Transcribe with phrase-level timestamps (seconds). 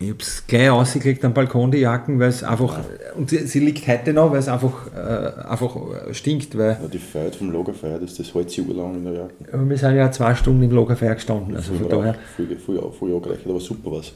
[0.00, 2.78] Ich habe es gleich ausgeklickt am Balkon, die Jacken, weil es einfach,
[3.16, 5.76] und sie, sie, liegt heute noch, weil es einfach, äh, einfach
[6.12, 6.56] stinkt.
[6.56, 9.34] Weil ja, die Feier vom Lagerfeuer, das, das hält sich lang in der Jacke.
[9.52, 12.14] Aber wir sind ja zwei Stunden im Lagerfeuer gestanden, also von daher.
[12.36, 14.12] Voll, voll, voll angereicht, aber super was.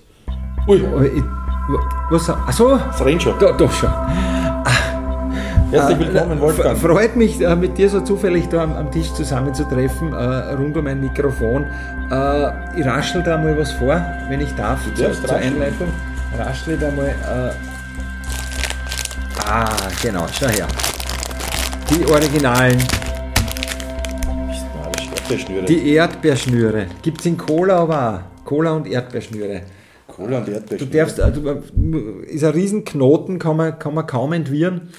[0.68, 0.76] Ui.
[0.76, 1.24] Ich,
[2.10, 3.34] was, achso, Das rennt schon.
[3.40, 3.90] da, doch schon.
[5.72, 6.76] Herzlich willkommen, Wolfgang.
[6.76, 10.86] Freut mich, äh, mit dir so zufällig da am, am Tisch zusammenzutreffen, äh, rund um
[10.86, 11.64] ein Mikrofon.
[12.10, 15.34] Äh, ich raschel da mal was vor, wenn ich darf, zur, darfst zur.
[15.34, 15.88] Einleitung.
[16.36, 17.06] Raschel ich da mal.
[17.06, 17.54] Äh,
[19.48, 20.68] ah, genau, schau her.
[21.88, 22.76] Die Originalen,
[25.66, 26.86] die Erdbeerschnüre.
[27.00, 28.44] Gibt es in Cola aber auch.
[28.44, 29.62] Cola und Erdbeerschnüre.
[30.06, 30.98] Cola und Du Erdbeerschnüre.
[30.98, 31.48] darfst, äh, du,
[32.26, 34.90] ist ein Riesenknoten, kann man, kann man kaum entwirren.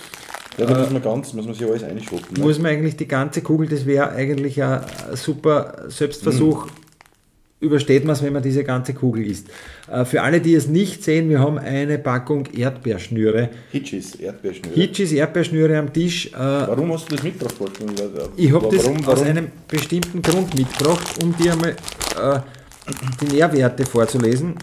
[0.58, 2.38] Ja, da muss man ganz, muss man sich alles einschotten.
[2.38, 2.44] Ne?
[2.44, 4.82] muss man eigentlich die ganze Kugel, das wäre eigentlich ein
[5.14, 6.68] super Selbstversuch,
[7.60, 9.48] übersteht man es, wenn man diese ganze Kugel isst.
[9.92, 13.50] Äh, Für alle, die es nicht sehen, wir haben eine Packung Erdbeerschnüre.
[13.72, 14.76] Hitchis, Erdbeerschnüre.
[14.76, 16.28] Hitchis Erdbeerschnüre am Tisch.
[16.28, 20.56] Äh, Warum hast du das mitgebracht, äh, Ich habe das warum, aus einem bestimmten Grund
[20.56, 22.40] mitgebracht, um dir einmal äh,
[23.22, 24.56] die Nährwerte vorzulesen.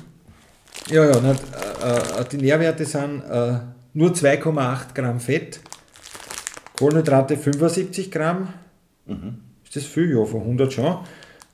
[0.90, 3.58] Ja, ja, äh, äh, die Nährwerte sind äh,
[3.94, 5.60] nur 2,8 Gramm Fett,
[6.80, 8.48] Kohlenhydrate 75 Gramm.
[9.64, 10.16] Ist das viel?
[10.16, 10.96] Ja, von 100 schon.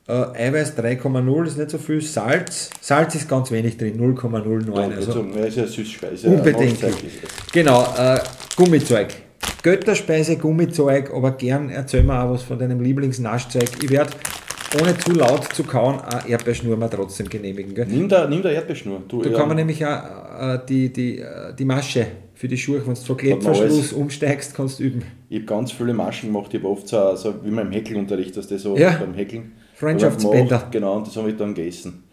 [0.08, 2.00] Äh, Eiweiß 3,0 ist nicht so viel.
[2.00, 4.72] Salz, Salz ist ganz wenig drin, 0,09.
[4.72, 6.28] Ja, also, also, ist ja Süßspeise.
[6.28, 6.94] Unbedenklich.
[7.52, 8.20] Genau, äh,
[8.54, 9.08] Gummizeug.
[9.64, 13.82] Götterspeise, Gummizeug, aber gern erzähl mir auch was von deinem Lieblingsnaschzeug.
[13.82, 14.12] Ich werde,
[14.80, 17.74] ohne zu laut zu kauen, eine Erdbeerschnur mal trotzdem genehmigen.
[17.74, 17.86] Gell?
[17.86, 19.02] Nimm da, nimm da Erdbeerschnur.
[19.08, 19.90] Du, Da ja, kann man nämlich auch
[20.38, 22.06] äh, die, die, äh, die Masche
[22.36, 25.02] für die Schuhe, wenn du von man Klettverschluss umsteigst, kannst du üben.
[25.30, 28.36] Ich habe ganz viele Maschen gemacht, ich habe oft so, so wie man im Häkelunterricht,
[28.36, 28.90] dass das so Ja.
[28.98, 29.52] beim Häkeln.
[29.74, 30.68] Freundschaftsbänder.
[30.70, 32.04] Genau, und das habe ich dann gegessen.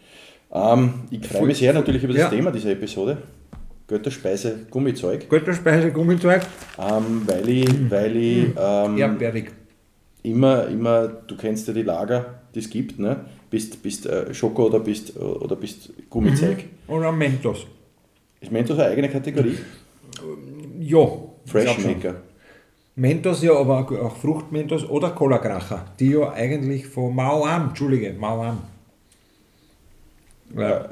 [0.51, 2.29] Ähm, ich freue mich sehr natürlich über das Ja.
[2.29, 3.17] Thema dieser Episode.
[3.87, 5.29] Götterspeise, Gummizeug.
[5.29, 6.41] Götterspeise, Gummizeug,
[6.79, 9.51] Ähm, weil ich, weil ich ähm, erdbeerig.
[10.23, 13.25] immer, immer, du kennst ja die Lager, die es gibt, ne?
[13.49, 16.63] Bist, bist äh, Schoko oder bist, oder bist Gummizeug.
[16.87, 17.67] Oder Mentos.
[18.39, 19.57] Ist Mentos eine eigene Kategorie?
[20.79, 21.07] Ja.
[21.45, 21.91] Fresh ich glaub schon.
[21.93, 22.15] Maker.
[22.95, 28.59] Mentos ja, aber auch- Fruchtmentos oder Cola-Kracher, die ja eigentlich von Mauam, Entschuldige, Mauam.
[30.55, 30.89] Ja.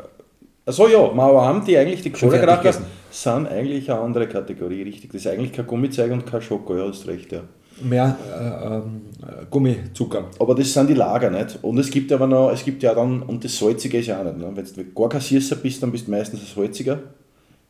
[0.65, 2.85] Achso, ja, Mauam, die eigentlich die gegessen.
[3.11, 5.11] sind eigentlich eine andere Kategorie, richtig.
[5.11, 7.41] Das ist eigentlich kein Gummizeug und kein Schoko, ja, hast recht, ja.
[7.83, 10.25] Mehr äh, äh, Gummizucker.
[10.39, 11.59] Aber das sind die Lager nicht.
[11.63, 14.23] Und es gibt aber noch, es gibt ja dann, und das Salzige ist ja auch
[14.23, 14.37] nicht.
[14.37, 14.51] Ne?
[14.53, 16.99] Wenn du gar kein Süßer bist, dann bist du meistens ein Salziger.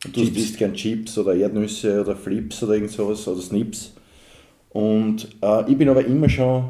[0.04, 0.36] Du Chips.
[0.36, 3.92] isst gern Chips oder Erdnüsse oder Flips oder irgend sowas oder Snips.
[4.70, 6.64] Und äh, ich bin aber immer schon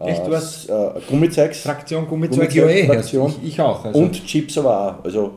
[0.00, 0.66] äh, Echt, was?
[0.66, 2.86] äh, Gummizeugs Fraktion Gummizeug, Gummizeug, ja eh.
[2.86, 3.34] Fraktion.
[3.42, 3.84] Ich, ich auch.
[3.84, 5.04] Also und Chips aber auch.
[5.04, 5.30] Also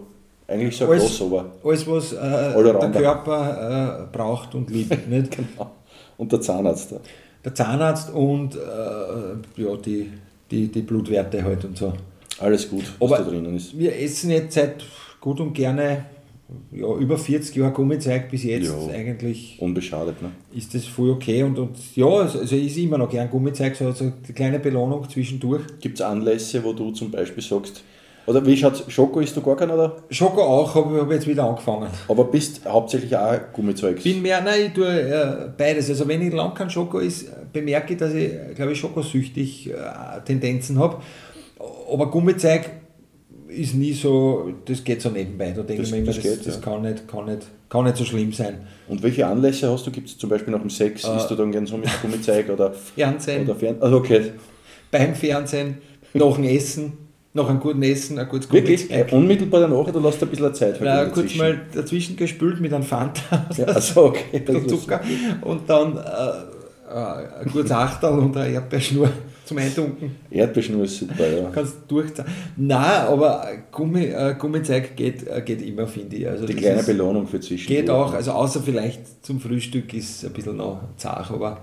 [0.48, 1.46] eigentlich so ein Alles- Crossover.
[1.64, 2.92] alles, was äh, der.
[3.02, 5.08] Körper äh, braucht und liebt.
[5.10, 5.32] Nicht?
[5.36, 5.72] Genau.
[6.18, 6.96] Und der Zahnarzt.
[7.46, 10.10] Der Zahnarzt und äh, ja, die,
[10.50, 11.94] die, die Blutwerte halt und so.
[12.40, 13.78] Alles gut, was Aber- da drinnen ist.
[13.78, 14.84] Wir essen jetzt seit
[15.22, 16.06] gut und gerne
[16.72, 18.94] ja, über 40 Jahren Gummizeug bis jetzt Ja.
[18.94, 20.32] eigentlich Unbeschadet, ne?
[20.56, 23.76] ist das voll okay und, und ja, also also ich esse immer noch gern Gummizeug,
[23.76, 25.64] so also die kleine Belohnung zwischendurch.
[25.82, 27.84] Gibt es Anlässe, wo du zum Beispiel sagst,
[28.28, 29.96] oder wie schaut Schoko, isst du gar keinen, oder?
[30.10, 31.88] Schoko auch, habe ich hab jetzt wieder angefangen.
[32.10, 34.04] Aber bist hauptsächlich auch Gummizeug.
[34.04, 35.90] Bin mehr, nein, ich tue äh, beides.
[35.90, 39.76] Also wenn ich lang kein Schoko ist, bemerke ich, dass ich, glaube ich, schokosüchtig äh,
[40.26, 41.02] Tendenzen habe.
[41.90, 42.70] Aber Gummizeug
[43.48, 45.52] ist nie so, das geht so nebenbei.
[45.52, 46.62] Da denke Das- ich mir immer, das das, geht, das ja.
[46.62, 48.60] kann, nicht, kann, nicht, kann nicht so schlimm sein.
[48.88, 49.92] Und welche Anlässe hast du?
[49.92, 51.04] Gibt es zum Beispiel nach dem Sex?
[51.04, 53.78] Äh, isst du dann gern so mit Gummizeug oder, Fernsehen, oder Fern...
[53.80, 54.32] Also okay.
[54.92, 55.78] beim Fernsehen,
[56.14, 56.94] nach dem Essen,
[57.34, 58.88] nach einem guten Essen, ein gutes Wirklich?
[58.88, 59.12] Gummizeug.
[59.12, 62.60] Äh, unmittelbar danach oder lässt du ein bisschen Zeit Na, vergehen kurz mal dazwischen gespült
[62.60, 64.40] mit einem Fanta, Ja, also okay.
[64.46, 65.02] bisschen Zucker
[65.42, 66.02] und dann äh,
[66.90, 69.10] äh, ein gutes Achterl und eine Erdbeerschnur
[69.48, 70.16] zum Eintunken.
[70.30, 71.50] Erdbeerschnur ist super, ja.
[71.54, 72.26] Kannst durchziehen.
[72.58, 76.28] Nein, aber Gummi, äh, Gummizeug geht, äh, geht immer, finde ich.
[76.28, 77.80] Also Die kleine ist- Belohnung für zwischendurch.
[77.82, 81.62] Geht auch, also außer vielleicht zum Frühstück ist ein bisschen noch zart, aber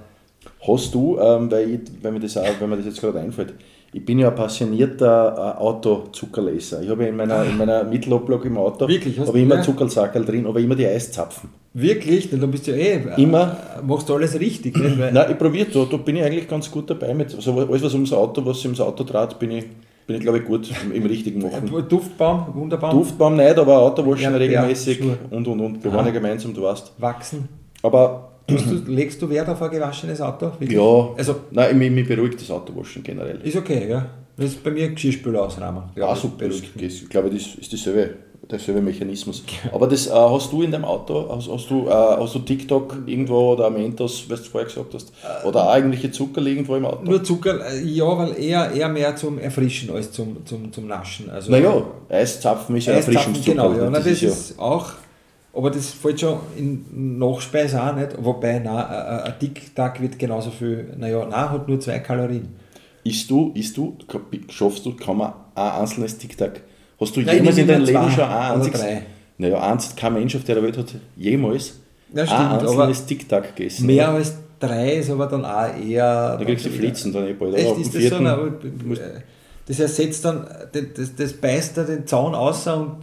[0.66, 3.54] Hast du, ähm, weil ich, wenn, mir das auch, wenn mir das jetzt gerade einfällt,
[3.94, 6.82] ich bin ja ein passionierter äh, Autozuckerleser.
[6.82, 9.18] Ich habe ja in meiner, in meiner Mittelablage im Auto Wirklich?
[9.20, 9.62] Hast habe immer?
[9.62, 11.48] Zuckersackerl drin, aber immer die Eiszapfen.
[11.72, 13.56] wirklich, dann bist du ja eh, äh, Immer.
[13.86, 14.74] machst du alles richtig.
[14.98, 17.32] Weil, Nein, ich probiere da, da bin ich eigentlich ganz gut dabei mit.
[17.34, 19.64] Also alles, was ums Auto, was ums Auto trat, bin ich,
[20.08, 21.70] bin ich glaube ich gut im, im richtigen machen.
[21.88, 25.84] Duftbaum, Wunderbaum, Duftbaum nicht, aber Autowaschen Ja, regelmäßig ja, und und und.
[25.84, 26.94] Wir waren ja gemeinsam, du weißt.
[26.98, 27.48] wachsen.
[27.82, 30.46] Aber du, legst du Wert auf ein gewaschenes Auto?
[30.58, 30.72] Wirklich?
[30.72, 33.40] ja, Also nein, mich, mich beruhigt das Autowaschen generell.
[33.42, 34.06] ist okay, ja.
[34.36, 35.84] Das ist bei mir Geschirrspüler ausrahmen.
[35.94, 36.46] Ja, super.
[36.46, 38.14] Ich glaube, das ist dieselbe
[38.50, 39.42] derselbe Mechanismus.
[39.72, 42.96] Aber das äh, hast du in deinem Auto, hast, hast, du, äh, hast du TikTok
[43.06, 45.12] irgendwo oder Mentos, was du vorher gesagt hast,
[45.44, 47.02] oder auch irgendwelche Zucker irgendwo im Auto?
[47.04, 51.30] Nur Zucker, äh, ja, weil eher, eher mehr zum Erfrischen als zum, zum, zum Naschen.
[51.30, 53.50] Also, naja, Eiszapfen ist ja Eiszapfen, Erfrischungszucker.
[53.50, 54.92] genau, ja, das das ist ja, auch,
[55.54, 60.50] aber das fällt schon in Nachspeise auch nicht, wobei na, ein- ein Tic-Tac wird genauso
[60.50, 62.48] viel, naja, nein, hat nur zwei Kalorien.
[63.04, 63.96] isst du, isst du,
[64.48, 66.60] schaffst du, kann man ein einzelnes Tic-Tac,
[67.00, 68.84] hast du Nein, jemals in deinem Leben schon ein oder einziges,
[69.38, 71.80] naja, eins, kein Mensch auf der Welt hat jemals
[72.12, 73.86] Ja, ein stimmt, aber einzelnes Tic-Tac gegessen.
[73.86, 76.36] mehr als drei ist aber dann auch eher...
[76.38, 77.54] Da kriegst du Flitzen dann eh bald.
[77.54, 78.16] Echt, ist das so?
[78.16, 79.20] äh,
[79.66, 82.98] das ersetzt dann, das, das, beißt da den Zaun aus und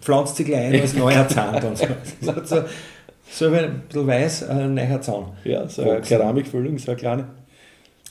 [0.00, 1.60] pflanzt sich gleich ein als neuer Zahn.
[1.60, 1.86] Dann so.
[2.44, 2.62] So,
[3.30, 5.26] so wie ein bisschen weiß, ein neuer Zaun.
[5.44, 6.00] Ja, so eine.
[6.00, 7.24] Keramikfüllung, so eine kleine.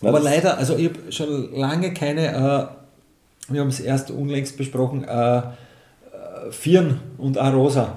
[0.02, 4.58] Nein, Aber leider, also ich habe schon lange keine, äh, wir haben es erst unlängst
[4.58, 5.42] besprochen, äh, äh,
[6.52, 7.96] Firn und Arosa.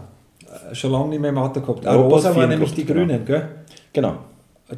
[0.70, 1.86] Äh, schon lange nicht mehr im Auto gehabt.
[1.86, 3.00] Arosa waren nämlich die genau.
[3.00, 3.48] Grünen, gell?
[3.92, 4.18] Genau.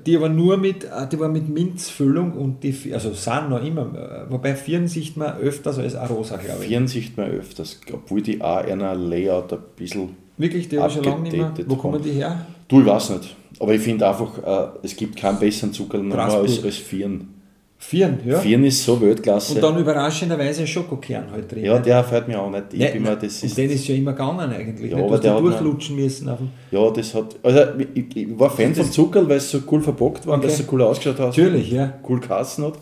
[0.07, 4.27] Die aber nur mit, äh, die war mit Minzfüllung und die, also sind noch immer,
[4.27, 6.69] äh, wobei Firn sieht man öfters als Arosa, glaube ich.
[6.69, 10.17] Vieren sieht man öfters, obwohl die auch einer Layout ein bisschen.
[10.39, 11.53] Wirklich, die habe ich schon lange nicht mehr.
[11.67, 12.47] Wo kommen die her?
[12.69, 13.37] Du, ich weiß nicht.
[13.61, 17.42] Aber ich finde einfach, äh, es gibt keinen besseren Zucker als, als Vieren.
[17.85, 18.39] Firn, ja.
[18.39, 19.55] Vieren ist so Weltklasse.
[19.57, 21.65] Und dann überraschenderweise ein Schokokern halt drin.
[21.65, 22.67] ja, der fällt mir auch nicht.
[22.73, 24.91] Ich Ja, bin mir, das und ist, den ist ja immer gegangen eigentlich.
[24.91, 25.05] Ja, nicht?
[25.07, 26.29] aber Du der durchlutschen müssen.
[26.29, 27.37] Auf dem ja, das hat.
[27.43, 27.61] Also,
[27.93, 30.49] ich, ich war Fan vom Zuckerl, weil es so cool verpackt war und Okay.
[30.49, 31.27] dass es so cool ausgeschaut hat.
[31.37, 31.95] Natürlich, ja.
[32.09, 32.75] Cool Kassen hat.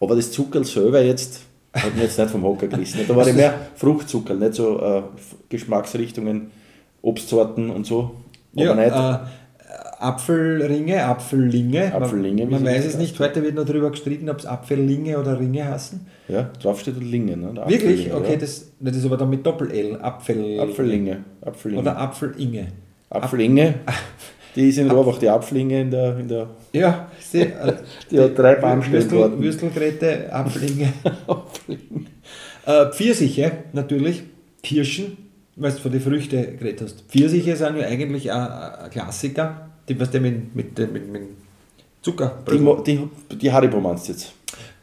[0.00, 1.42] Aber das Zuckerl selber jetzt
[1.74, 3.00] hat mich jetzt nicht vom Hocker gerissen.
[3.06, 5.02] Da war ich mehr Fruchtzuckerl, nicht so äh,
[5.50, 6.50] Geschmacksrichtungen,
[7.02, 8.12] Obstsorten und so.
[8.54, 8.86] Aber ja, nicht.
[8.96, 9.26] Äh,
[9.98, 11.94] Apfelringe, Apfellinge.
[11.94, 13.18] Apfellinge, Man, man weiß es nicht.
[13.18, 16.06] Heute wird noch darüber gestritten, ob es Apfellinge oder Ringe heißen.
[16.28, 17.36] Ja, drauf steht Linge.
[17.36, 17.54] Ne?
[17.66, 18.12] Wirklich?
[18.12, 18.36] Okay, ja.
[18.38, 20.00] das, das ist aber dann mit Doppel-L.
[20.00, 20.60] Apfel.
[20.60, 21.24] Apfellinge.
[21.40, 21.80] Apfellinge.
[21.80, 22.68] Oder Apfelinge.
[23.10, 23.74] Apfelinge.
[24.54, 26.18] Die ist in Rohrbach, die Apfelinge in der.
[26.18, 27.74] In der Ja, sie, äh,
[28.10, 29.40] Die hat drei Würstel, dort.
[29.40, 30.92] Würstelgräte, Apfelinge.
[32.66, 34.22] äh, Pfirsiche, natürlich.
[34.62, 35.16] Kirschen,
[35.56, 37.04] weil du von den Früchten geredet hast.
[37.08, 39.70] Pfirsiche sind ja eigentlich ein, ein Klassiker.
[39.88, 41.22] Die, was der mit, mit, mit, mit
[42.02, 42.42] Zucker.
[42.50, 44.32] Die, die, die Haribo meinst du jetzt?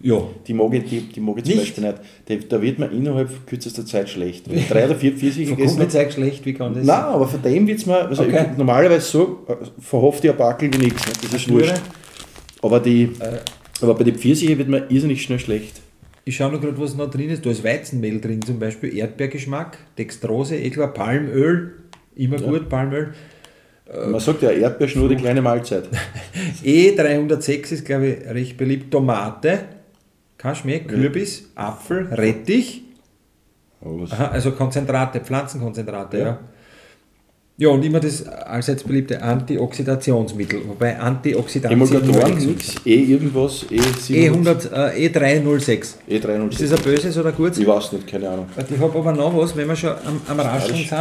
[0.04, 0.22] ja.
[0.46, 1.76] Die mag ich, die, die mag ich zum Nicht?
[1.76, 2.00] Beispiel nicht.
[2.28, 4.50] Die, da wird man innerhalb kürzester Zeit schlecht.
[4.50, 5.80] Wenn drei oder vier Pfirsiche gegessen habe.
[5.80, 8.48] Gummizeit schlecht, wie kann das Nein, aber von dem wird es mir, also Okay.
[8.52, 11.06] ich, normalerweise so, äh, verhofft ich ein Backel wie nichts.
[11.06, 11.14] Ne?
[11.22, 11.82] Das ist wurscht.
[12.62, 13.12] Aber, die,
[13.82, 15.82] aber bei den Pfirsiche wird mir irrsinnig schnell schlecht.
[16.26, 17.46] Ich schaue noch gerade, was noch drin ist.
[17.46, 21.74] Da ist Weizenmehl drin, zum Beispiel Erdbeergeschmack, Dextrose, eh klar, Palmöl,
[22.16, 23.14] immer gut, Palmöl.
[24.10, 25.90] Man sagt ja, Erdbeerschnur, die kleine Mahlzeit.
[26.64, 28.92] E306 ist, glaube ich, recht beliebt.
[28.92, 29.60] Tomate,
[30.54, 32.84] Schmeck, Kürbis, Apfel, Rettich,
[33.82, 36.26] Aha, also Konzentrate, Pflanzenkonzentrate, ja.
[36.26, 36.40] Ja.
[37.58, 37.70] Ja.
[37.70, 43.80] und immer das allseits beliebte Antioxidationsmittel, wobei Antioxidantien Emulgatoren, nix, E irgendwas, E
[44.30, 45.86] E100, äh, E306.
[46.10, 46.50] E306.
[46.62, 47.58] Ist das ein böses oder gutes?
[47.60, 48.48] Ich weiß nicht, keine Ahnung.
[48.58, 50.92] Ich habe aber noch was, wenn wir schon am, am Rascheln sind.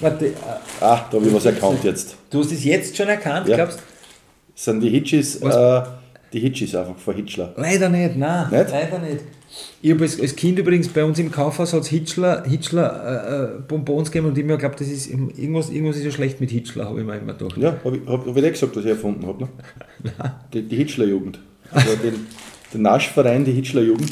[0.00, 0.32] Warte, äh,
[0.80, 2.16] Ah, da habe ich was erkannt jetzt.
[2.30, 3.56] du hast es jetzt schon erkannt, Ja.
[3.56, 3.78] glaubst
[4.54, 5.54] Das sind die Hitchis, Was?
[5.54, 5.88] äh,
[6.32, 7.52] die Hitchis einfach von Hitchler.
[7.56, 8.50] Leider nicht, nein.
[8.50, 8.70] Nicht?
[8.70, 9.20] Leider nicht.
[9.82, 13.60] Ich habe als, als Kind übrigens bei uns im Kaufhaus hat Hitchler, Hitchler äh, äh,
[13.66, 16.84] Bonbons gegeben und ich mir geglaubt, das ist irgendwas, irgendwas ist ja schlecht mit Hitchler,
[16.84, 17.56] habe ich mir immer gedacht.
[17.58, 19.42] Ja, habe ich, hab, hab ich dir gesagt, dass ich erfunden habe.
[19.44, 19.48] Ne?
[20.54, 21.40] Die, die Hitchler-Jugend.
[21.72, 22.26] Also den,
[22.72, 24.10] den Naschverein, die Hitchler-Jugend.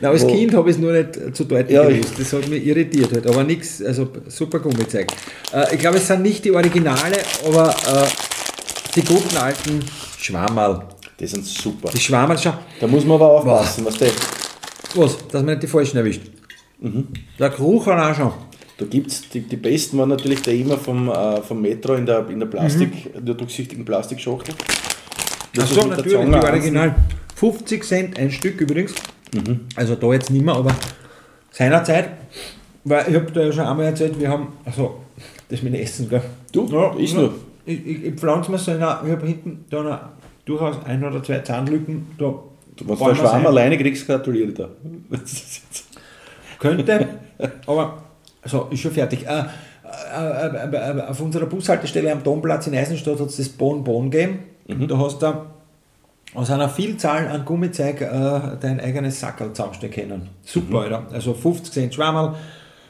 [0.00, 2.14] Na, als Wo- Kind habe ich es nur nicht äh, zu deutlich Ja, gewusst.
[2.18, 3.26] Das hat mich irritiert halt.
[3.26, 5.06] Aber nichts, also super Gummizeug.
[5.54, 8.06] Äh, ich glaube, es sind nicht die Originale, aber äh,
[8.94, 9.80] die guten alten
[10.18, 10.82] Schwammerl.
[11.20, 11.90] Die sind super.
[11.92, 14.10] Die Schwammerl, schau, Da muss man aber aufpassen, was der.
[14.94, 16.22] was, dass man nicht die falschen erwischt.
[17.38, 18.32] Der Geruch auch schon.
[18.78, 22.28] Da gibt's die, die besten waren natürlich der immer vom, äh, vom Metro in der,
[22.28, 24.54] in der Plastik, in der durchsichtigen Plastikschachtel.
[24.56, 26.94] Ach Das so, natürlich, die Original.
[27.34, 28.94] 50 Cent ein Stück übrigens.
[29.34, 29.60] Mhm.
[29.74, 30.74] Also da jetzt nicht mehr, aber
[31.50, 32.10] seinerzeit,
[32.84, 35.00] weil ich habe da ja schon einmal erzählt, wir haben, also
[35.48, 36.22] das mit dem Essen, gell?
[36.52, 36.64] Du,
[36.98, 37.34] ist nur.
[37.66, 40.00] Ich, ich, ich pflanze mir so eine, ich habe hinten da eine,
[40.48, 42.34] durchaus ein oder zwei Zahnlücken, da
[42.78, 43.46] Wenn du Schwarm ein.
[43.46, 44.48] alleine kriegst, gratuliere
[45.10, 45.84] jetzt-
[46.58, 47.08] Könnte,
[47.66, 48.02] aber
[48.44, 49.26] so, ist schon fertig.
[49.26, 49.44] Äh,
[50.14, 54.10] äh, äh, äh, auf unserer Bushaltestelle am Domplatz in Eisenstadt hat es das Bon Bon
[54.10, 54.40] gegeben.
[54.66, 55.32] Da hast du
[56.34, 58.00] aus einer Vielzahl an Gummizeug
[58.60, 60.28] dein eigenes Sackerl zusammenstellen können.
[60.44, 61.06] Super, Alter.
[61.12, 62.34] Also 50 Cent Schwammerl,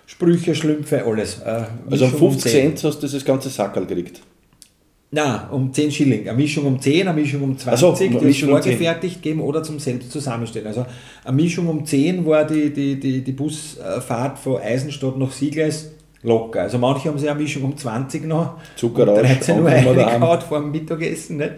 [0.07, 1.41] Sprüche, Schlümpfe, alles.
[1.43, 1.67] Also
[2.07, 2.77] um Mischung 50 10.
[2.77, 4.23] Cent hast du das ganze Sackerl gekriegt.
[5.11, 6.29] Nein, um 10 Schilling.
[6.29, 8.73] Eine Mischung um 10, eine Mischung um 20, Ach so, die ist Mischung um 10.
[8.73, 10.67] vorgefertigt geben oder zum selbst zusammenstellen.
[10.67, 10.85] Also
[11.25, 16.63] eine Mischung um 10 war die, die, die, die Busfahrt von Eisenstadt nach Siegleis Locker.
[16.63, 20.61] Also manche haben sich eine Mischung um 20 noch Zuckerrausch, um 13 Uhr reingehauen vor
[20.61, 21.37] dem Mittagessen.
[21.39, 21.53] Nicht?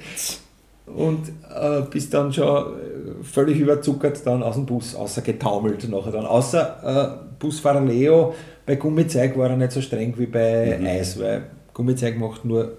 [0.87, 6.13] Und äh, bis dann schon äh, völlig überzuckert dann aus dem Bus außer getaumelt nachher
[6.13, 6.27] dann.
[6.27, 8.35] Außer äh, Busfahrer Leo,
[8.67, 10.87] bei Gummizeig war er nicht so streng wie bei Mhm.
[10.87, 11.43] Eis, weil
[11.73, 12.73] Gummizeig macht nur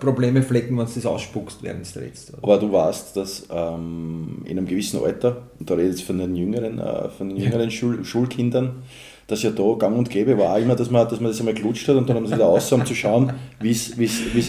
[0.00, 2.32] Probleme flecken, wenn du das ausspuckst, während es trittst.
[2.42, 6.34] Aber du weißt, dass ähm, in einem gewissen Alter, und da rede ich von den
[6.34, 8.82] jüngeren, äh, von den jüngeren Schul Schulkindern,
[9.28, 11.86] dass ja da gang und gäbe war immer, dass man, dass man das einmal gelutscht
[11.86, 13.92] hat und dann haben sie wieder aus, um zu schauen, wie es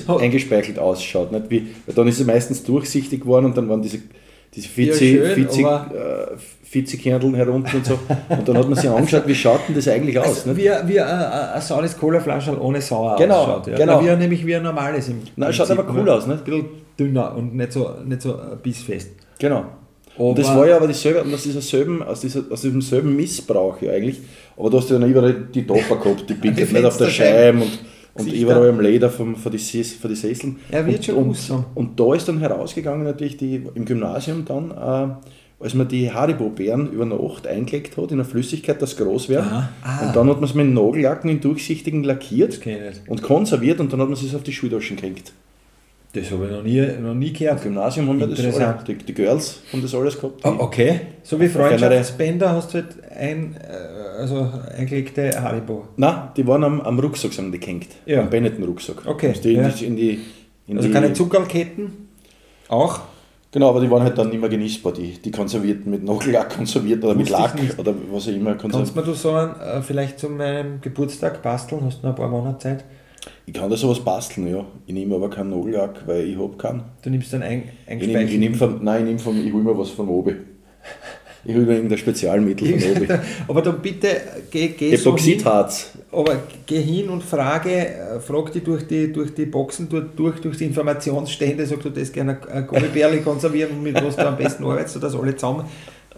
[0.08, 0.18] Oh.
[0.18, 1.32] eingespeichelt ausschaut.
[1.32, 1.50] Nicht?
[1.52, 4.00] Wie, weil dann ist es meistens durchsichtig geworden und dann waren diese,
[4.56, 6.38] diese Ja, 40, schön, 40, aber- äh,
[6.72, 8.00] 40 Kerneln herunter und so.
[8.30, 10.28] Und dann hat man sich angeschaut, wie schaut denn das eigentlich aus?
[10.28, 10.60] Also, nicht?
[10.60, 13.68] wie, wie ein, ein saures Colaflaschel ohne Sauer Genau, ausschaut.
[13.68, 13.78] Ja.
[13.78, 14.02] genau.
[14.02, 16.14] Wie nämlich wie ein normales im Nein, schaut Prinzip, aber cool ne?
[16.14, 16.40] aus, nicht?
[16.40, 16.66] Ein bisschen
[16.98, 19.10] dünner und nicht so, nicht so äh, bissfest.
[19.38, 19.66] Genau.
[20.18, 23.82] Und das war ja aber dieselbe, aus, dieser selben, aus, dieser, aus diesem selben Missbrauch
[23.82, 24.22] ja eigentlich.
[24.56, 27.08] Aber du hast ja dann überall die Topper gehabt, die Die nicht auf der.
[27.08, 27.80] Scheibe und,
[28.14, 30.58] und überall im Leder vom, von, die, von die Sesseln.
[30.72, 34.72] Er wird und, schon und, und da ist dann herausgegangen natürlich die, im Gymnasium dann,
[34.72, 35.28] äh,
[35.62, 39.44] als man die Haribo-Beeren über Nacht eingelegt hat in eine Flüssigkeit, das groß wird.
[39.44, 39.70] Ah.
[40.06, 42.60] Und dann hat man es mit Nagellacken in durchsichtigen lackiert
[43.08, 45.34] und konserviert und dann hat man es auf die Schultaschen gehängt.
[46.14, 47.64] Das habe ich noch nie, noch nie Im gehört.
[47.64, 50.46] Gymnasium haben wir das alle, die, die Girls haben das alles gehabt.
[50.46, 51.00] Ah, okay.
[51.24, 55.88] So wie Freundschaftsbänder hast du halt ein, äh, also eingelegte Haribo.
[55.96, 57.88] Nein, die waren am, am Rucksack sind die gehängt.
[58.06, 58.22] Ja.
[58.22, 59.06] Am Benetton-Rucksack.
[59.06, 59.70] Okay, Hast die ja.
[59.70, 60.20] in die, in die,
[60.68, 62.10] in Also die, keine Zuckerlketten.
[62.68, 63.00] Auch.
[63.52, 67.04] Genau, aber die waren halt dann nicht mehr genießbar, die, die konservierten, mit Nagellack konserviert
[67.04, 68.96] oder mit ich Lack oder was auch immer Kannst konserviert.
[68.96, 71.82] du mir du so einen, äh, vielleicht zu meinem Geburtstag basteln?
[71.84, 72.86] Hast du noch ein paar Monate Zeit?
[73.46, 74.66] Ich kann da sowas basteln, ja.
[74.86, 76.84] Ich nehme aber keinen Nagellack, weil ich habe keinen.
[77.02, 79.78] Du nimmst dann ein, Ich nehme, ich von, nein, ich nehme von, ich hole mir
[79.78, 80.38] was von oben.
[81.44, 83.20] Ich hole mir irgendein Spezialmittel von oben.
[83.48, 85.98] Aber dann bitte geh, geh so Epoxidharz.
[86.12, 90.58] Aber geh hin und frage, äh, frag die durch die, durch die Boxen durch, durch,
[90.58, 92.36] die Informationsstände, sag du das gerne
[92.68, 95.66] Gummibärli konservieren und mit was du am besten arbeitest, dass alle zusammen,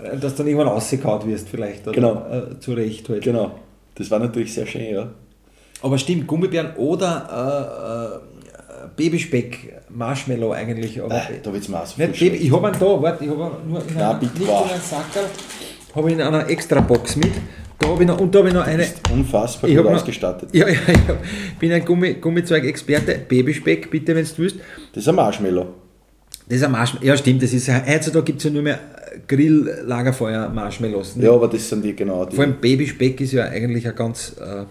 [0.02, 1.88] äh, dass du dann irgendwann rausgekaut wirst vielleicht.
[1.88, 2.26] Oder, Genau.
[2.30, 3.24] Äh, zurecht halt.
[3.24, 3.52] Genau.
[3.96, 5.12] Das war natürlich sehr schön, ja.
[5.84, 11.02] Aber stimmt, Gummibären oder äh, äh, Babyspeck, Marshmallow eigentlich.
[11.02, 13.30] Aber Äh, da wird es auch so nicht Baby, ich habe einen da, warte, ich
[13.30, 13.88] habe nur in
[14.20, 15.26] bitte, nicht in einem Sackerl,
[15.94, 17.34] habe ich in einer extra Box mit.
[17.84, 18.86] Da habe ich noch, und da habe ich noch eine.
[19.12, 20.50] Unfassbar Ich gut hab noch- ausgestattet.
[20.54, 20.76] Ja, ja,
[21.52, 23.20] ich bin ein Gummi, Gummizeug-Experte.
[23.28, 24.56] Babyspeck, bitte, wenn du willst.
[24.94, 25.66] Das ist ein Marshmallow.
[26.48, 27.06] Das ist ein Marshmallow.
[27.06, 28.80] Ja, stimmt, das ist heutzutage gibt es ja nur mehr
[29.28, 31.16] Grill-Lagerfeuer-Marshmallows.
[31.18, 31.26] ne?
[31.26, 32.36] Ja, aber das sind die genau die.
[32.36, 34.64] Vor allem Babyspeck ist ja eigentlich ein ganz äh,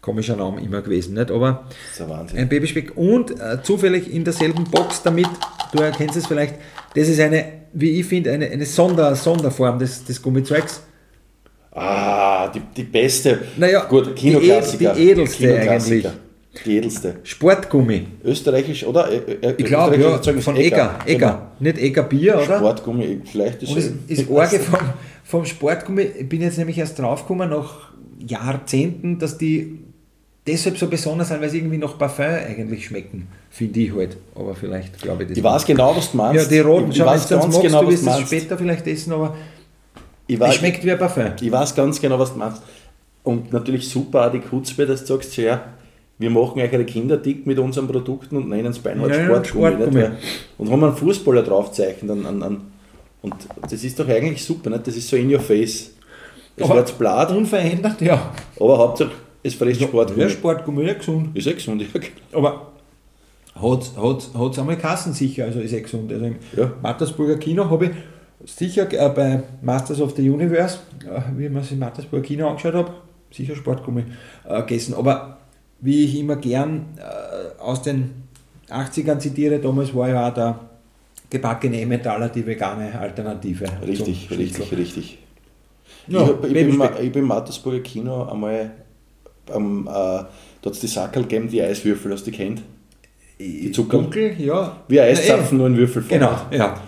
[0.00, 1.30] komischer Name immer gewesen, nicht?
[1.30, 2.38] Aber Das ist ein Wahnsinn.
[2.38, 5.26] ein Babyspeck und äh, zufällig in derselben Box damit,
[5.72, 6.54] du erkennst es vielleicht,
[6.94, 10.82] das ist eine, wie ich finde, eine, eine Sonder, Sonderform des, des Gummizeugs.
[11.74, 13.40] Ah, die, die beste.
[13.56, 14.92] Naja, Gut, Kinoklassiker.
[14.94, 16.08] die die edelste Kinoklassiker.
[16.10, 16.64] eigentlich.
[16.66, 17.14] Die edelste.
[17.24, 18.06] Sportgummi.
[18.24, 19.08] Österreichisch, oder?
[19.10, 20.98] Ö- Ich glaube, ja, von Egger.
[21.06, 21.28] Egger.
[21.28, 21.42] Genau.
[21.60, 22.58] Nicht Egger Bier, oder?
[22.58, 24.78] Sportgummi, vielleicht ist Und es ist Orge vom,
[25.24, 27.88] vom Sportgummi, ich bin jetzt nämlich erst draufgekommen, nach
[28.26, 29.78] Jahrzehnten, dass die
[30.46, 34.18] deshalb so besonders sind, weil sie irgendwie nach Parfum eigentlich schmecken, finde ich halt.
[34.34, 36.42] Aber vielleicht glaube ich das Ich weiß genau, was du meinst.
[36.44, 39.12] Ja, die roten, ich, schau, weiß ganz genau, du was wirst es später vielleicht essen,
[39.14, 39.34] aber
[40.34, 41.24] Ich es weiß, schmeckt wie ein Parfum.
[41.40, 42.62] ich weiß ganz genau, was du meinst.
[43.22, 45.62] Und natürlich super die Kutzbe, dass du sagst, ja,
[46.18, 49.24] wir machen euch eure Kinder dick mit unseren Produkten und nennen es beinahe Ja, ja,
[49.26, 49.68] Sportgummi.
[49.70, 50.00] Sportgummi.
[50.00, 50.12] Nicht?
[50.58, 52.10] Und haben einen Fußballer draufzeichnet.
[52.10, 52.60] An, an, an,
[53.22, 54.86] und das ist doch eigentlich super, nicht?
[54.86, 55.92] das ist so in your face.
[56.56, 58.32] Es wird blatt, Unverändert, ja.
[58.58, 59.10] aber Hauptsache
[59.42, 60.22] es frisst Sportgummi.
[60.22, 61.36] Ja, Sportgummi, ja gesund.
[61.36, 61.88] Ist eh gesund, ja.
[61.92, 62.38] genau.
[62.38, 62.72] Aber
[63.60, 66.12] hat es einmal Kassen sicher, also ist eh gesund.
[66.12, 66.72] Also im Ja.
[66.80, 67.90] Mattersburger Kino habe ich
[68.44, 72.74] sicher äh, bei Masters of the Universe, äh, wie man es im Mattersburger Kino angeschaut
[72.74, 72.92] habe,
[73.30, 74.04] sicher Sportgummi
[74.48, 74.94] äh, gegessen.
[74.94, 75.38] Aber
[75.80, 78.10] wie ich immer gern äh, aus den
[78.68, 80.58] 80ern zitiere, damals war ja auch der
[81.30, 83.66] gebackene Emmentaler die vegane Alternative.
[83.86, 84.78] Richtig, zum richtig, Schnitzel.
[84.78, 85.18] richtig.
[86.08, 88.70] Ja, ich, hab, ich, bin, ich bin im Mattersburger Kino einmal,
[89.54, 90.26] ähm, äh, da
[90.64, 92.62] hat es die Sackerl gegeben, die Eiswürfel, hast du die kennt?
[93.38, 94.02] Die Zuckerl.
[94.02, 94.76] Dunkel, ja.
[94.88, 96.04] Wie Eiszapfen, nur in Würfel.
[96.04, 96.14] eh.
[96.14, 96.80] Genau, ja.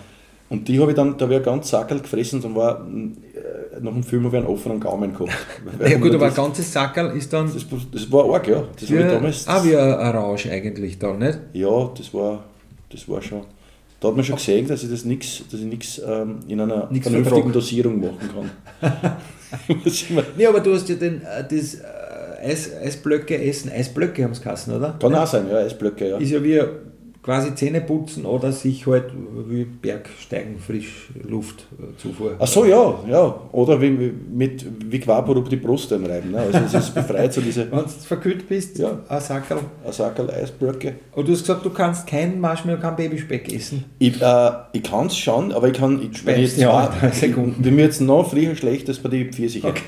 [0.50, 3.80] Und die habe ich dann, da habe ich ganz Sackerl gefressen und dann war, äh,
[3.80, 5.32] nach dem Film habe ich einen offenen Gaumen gehabt.
[5.88, 8.62] Ja, gut, aber ein ganzes Sackerl ist dann das, das war arg, ja.
[8.78, 11.38] Das für, damals, auch wie ein Rausch eigentlich dann, nicht?
[11.54, 12.44] ja, das war,
[12.90, 13.42] das war schon.
[14.00, 16.88] Da hat man schon gesehen, dass ich das nix, dass ich nichts ähm, in einer
[16.90, 17.52] Nix vernünftigen.
[17.52, 18.18] Dosierung machen
[18.82, 19.16] kann.
[20.36, 24.42] Nee, aber du hast ja den, äh, das äh, Eis, Eisblöcke essen, Eisblöcke haben es
[24.42, 24.96] geheißen, oder?
[25.00, 26.18] kann auch sein, ja, Eisblöcke, ja.
[26.18, 26.60] Ist ja wie
[27.24, 29.06] quasi Zähne putzen oder sich halt
[29.48, 32.36] wie Bergsteigen frisch Luftzufuhr.
[32.38, 33.40] Ach so, ja, ja.
[33.52, 36.32] Oder wie, mit Quaporup die Brust einreiben.
[36.32, 36.38] Ne?
[36.38, 37.70] Also es ist befreit so diese.
[37.70, 38.98] Wenn du verkühlt bist, Ja.
[39.08, 39.60] ein Sackerl.
[39.84, 40.96] Ein Sackerl Eisblöcke.
[41.12, 43.84] Und du hast gesagt, du kannst kein Marshmallow, kein Babyspeck essen.
[43.98, 45.98] Ich, äh, ich kann es schon, aber ich kann.
[46.02, 47.64] Ich, wenn Speist ja, drei Sekunden.
[47.64, 49.70] Wie mir jetzt noch früher schlecht ist bei den Pfirsichen.
[49.70, 49.82] Okay.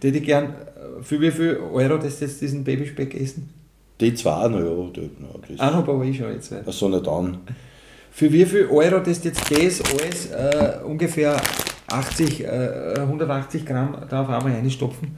[0.00, 3.48] Hätte ich gern, äh, für wie viel Euro das jetzt diesen Babyspeck essen?
[4.04, 4.70] Die zwei, naja,
[5.18, 6.52] na, das Ah, noch aber ich schon jetzt.
[6.52, 7.38] Ach so nicht an.
[8.10, 11.40] Für wie viel Euro das jetzt das alles äh, ungefähr
[11.88, 15.16] 80, äh, 180 Gramm da auf einmal reinstopfen?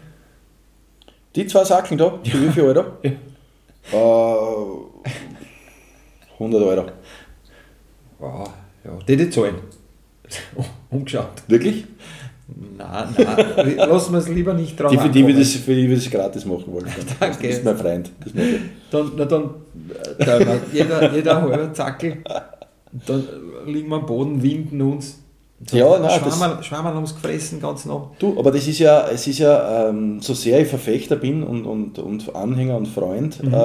[1.35, 2.85] Die zwei Sacken da, für wie viel Euro?
[3.93, 3.99] Ja.
[3.99, 5.14] Äh,
[6.38, 6.87] 100 Euro.
[8.19, 8.50] Wow,
[8.85, 9.57] ja, die die zahlen.
[10.90, 11.43] Umgeschaut.
[11.49, 11.87] Wirklich?
[12.76, 15.38] Nein, nein, lassen wir es lieber nicht drauf Die, für die wir ankommen.
[15.40, 16.87] das, für die wir das gratis machen wollen.
[17.21, 17.49] Danke.
[17.49, 18.11] Das ist mein Freund.
[18.21, 18.61] Das ich.
[18.90, 19.45] Dann, na dann,
[20.18, 22.18] äh, wir jeder, jeder halber Zackel.
[23.06, 23.25] Dann
[23.66, 25.18] liegen wir am Boden, winden uns.
[25.73, 28.11] Ja, nein, das- Schwammerl, Schwammerl haben es gefressen, ganz noch.
[28.19, 31.65] Du, aber das ist ja, es ist ja, ähm, so sehr ich Verfechter bin und,
[31.65, 33.55] und, und Anhänger und Freund Mhm.
[33.55, 33.57] äh,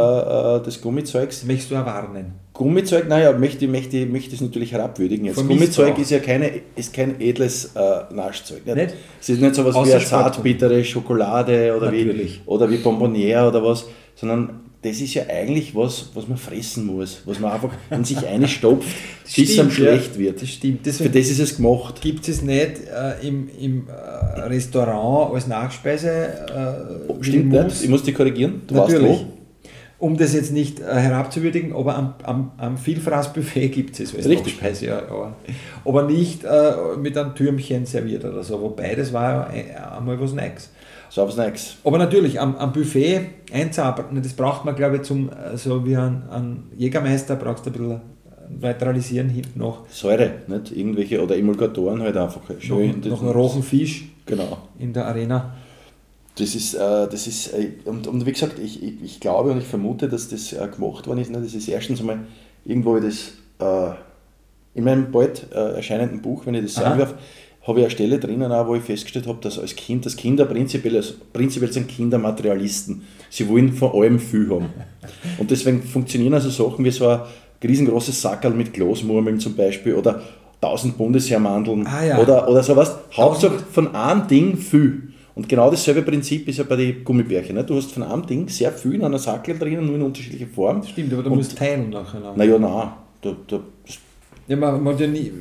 [0.58, 1.44] äh, des Gummizeugs.
[1.44, 2.34] Möchtest du erwarnen?
[2.54, 5.26] Gummizeug, naja, möchte, möchte, möchte es natürlich herabwürdigen.
[5.26, 8.66] Jetzt Von Gummizeug ist ja keine, ist kein edles äh, Naschzeug.
[8.66, 8.76] Nicht?
[8.76, 8.94] Nicht?
[9.20, 13.64] Es ist nicht so was wie eine zartbittere Schokolade oder wie, oder wie Bonboniere oder
[13.64, 18.04] was, sondern das ist ja eigentlich was, was man fressen muss, was man einfach in
[18.04, 18.88] sich einstopft,
[19.36, 19.94] bis es einem Stimmt, ja.
[19.96, 20.42] schlecht wird.
[20.42, 20.78] Das stimmt.
[20.80, 22.02] Für Deswegen das ist es gemacht.
[22.02, 26.10] gibt es nicht äh, im, im äh, Restaurant als Nachspeise.
[26.10, 27.84] Äh, Stimmt nicht?
[27.84, 28.62] Ich muss dich korrigieren.
[28.68, 29.04] Du Natürlich.
[29.12, 29.26] weißt wo.
[30.00, 34.28] Um das jetzt nicht äh, herabzuwürdigen, aber am, am, am Vielfraßbuffet gibt es es als
[34.28, 34.54] Richtig.
[34.56, 35.36] Nachspeise, ja, aber,
[35.86, 38.60] aber nicht äh, mit einem Türmchen serviert oder so.
[38.60, 40.72] Wobei das war ja ein- einmal was Neues.
[41.13, 41.75] So was Neues.
[41.84, 46.24] Aber natürlich, am, am Buffet einzuarbeiten, das braucht man, glaube ich, zum, so wie ein,
[46.30, 48.00] ein Jägermeister, brauchst du ein bisschen äh,
[48.68, 49.86] neutralisieren hinten noch.
[49.89, 50.72] Säure, nicht?
[50.72, 52.39] Irgendwelche, oder Emulgatoren halt einfach.
[52.60, 53.01] Schön.
[53.01, 54.58] noch, noch einen rohen Fisch Genau.
[54.80, 55.53] in der Arena.
[56.38, 59.58] Das ist, äh, das ist äh, und, und wie gesagt, ich, ich, ich glaube und
[59.58, 61.30] ich vermute, dass das äh, gemacht worden ist.
[61.30, 61.41] Ne?
[61.41, 62.20] Das ist erstens einmal
[62.63, 63.92] irgendwo das äh,
[64.75, 67.00] in meinem bald äh, erscheinenden Buch, wenn ich das sagen Aha.
[67.00, 67.16] darf,
[67.68, 70.46] habe ich eine Stelle drinnen, auch, wo ich festgestellt habe, dass als Kind, dass Kinder
[70.46, 73.04] prinzipiell, als, prinzipiell sind Kinder Materialisten.
[73.30, 74.68] Sie wollen von allem viel haben.
[75.38, 77.20] Und deswegen funktionieren also Sachen wie so ein
[77.64, 80.22] riesengroßes Sackerl mit Glasmurmeln zum Beispiel oder
[80.62, 82.20] 1000 Bundesheermandeln Ah, ja.
[82.20, 82.96] oder, oder sowas.
[83.16, 85.10] Hauptsache von einem Ding viel.
[85.34, 87.56] Und genau dasselbe Prinzip ist ja bei den Gummibärchen.
[87.56, 87.64] Ne?
[87.64, 90.84] Du hast von einem Ding sehr viel in einer Sackel drinnen, nur in unterschiedlicher Form.
[90.84, 92.34] Stimmt, aber du Und- musst teilen nachher.
[92.36, 92.90] Naja, nein.
[93.22, 93.60] Da, da,
[94.48, 95.32] Ja, man, man hat ja nie,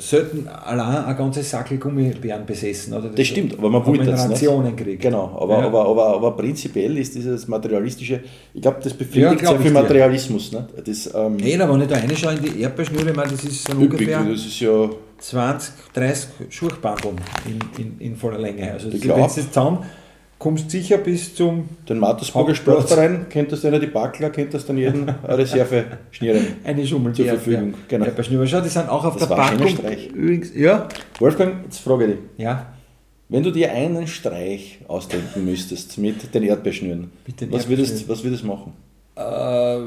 [0.00, 2.94] selten allein ein ganzes Sackel Gummibären besessen.
[2.94, 3.08] Oder?
[3.10, 4.42] das stimmt, aber man wollte das nicht.
[4.42, 5.02] Rationen gekriegt.
[5.02, 5.66] Genau, aber, Ja.
[5.66, 8.20] aber, aber, aber prinzipiell ist dieses materialistische,
[8.54, 9.70] ich glaube, das Ja, befriedigt glaub sehr viel.
[9.72, 10.52] Materialismus.
[10.52, 10.66] Ne?
[10.84, 13.92] Das, ähm, Hey, aber wenn ich da reinschaue in die Erdbeerschnüre, das ist so üppig,
[13.92, 18.72] ungefähr das ist ja 20, 30 Schurchbandeln in, in, in voller Länge.
[18.72, 19.78] Also Ich wenn du jetzt zusammen
[20.40, 22.54] kommst sicher bis zum den Mattersburger.
[22.56, 26.44] Sportverein, kennt das dann die Backler, kennt das dann jeden eine Reserve schnieren.
[26.64, 28.06] eine Schummel Zur Verfügung, genau.
[28.06, 28.46] Erdbeerschnüre.
[28.48, 29.68] Schau, die sind auch auf Das der Packung.
[30.14, 30.88] Übrigens, ja,
[31.20, 32.18] Wolfgang, jetzt frage ich dich.
[32.38, 32.66] ja,
[33.28, 38.24] Wenn du dir einen Streich ausdenken müsstest mit den Erdbeerschnüren, Mit den was, würdest, was
[38.24, 38.72] würdest du machen?
[39.16, 39.78] äh, ja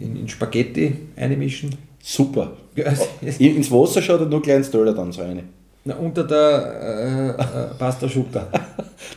[0.00, 1.74] in, in Spaghetti einmischen.
[2.02, 2.52] Super.
[2.76, 2.92] Ja,
[3.38, 5.44] In- Ins Wasser schaut er nur kleines Döller dann so eine.
[5.84, 8.48] Na, unter der äh, äh, Pasta Schutter.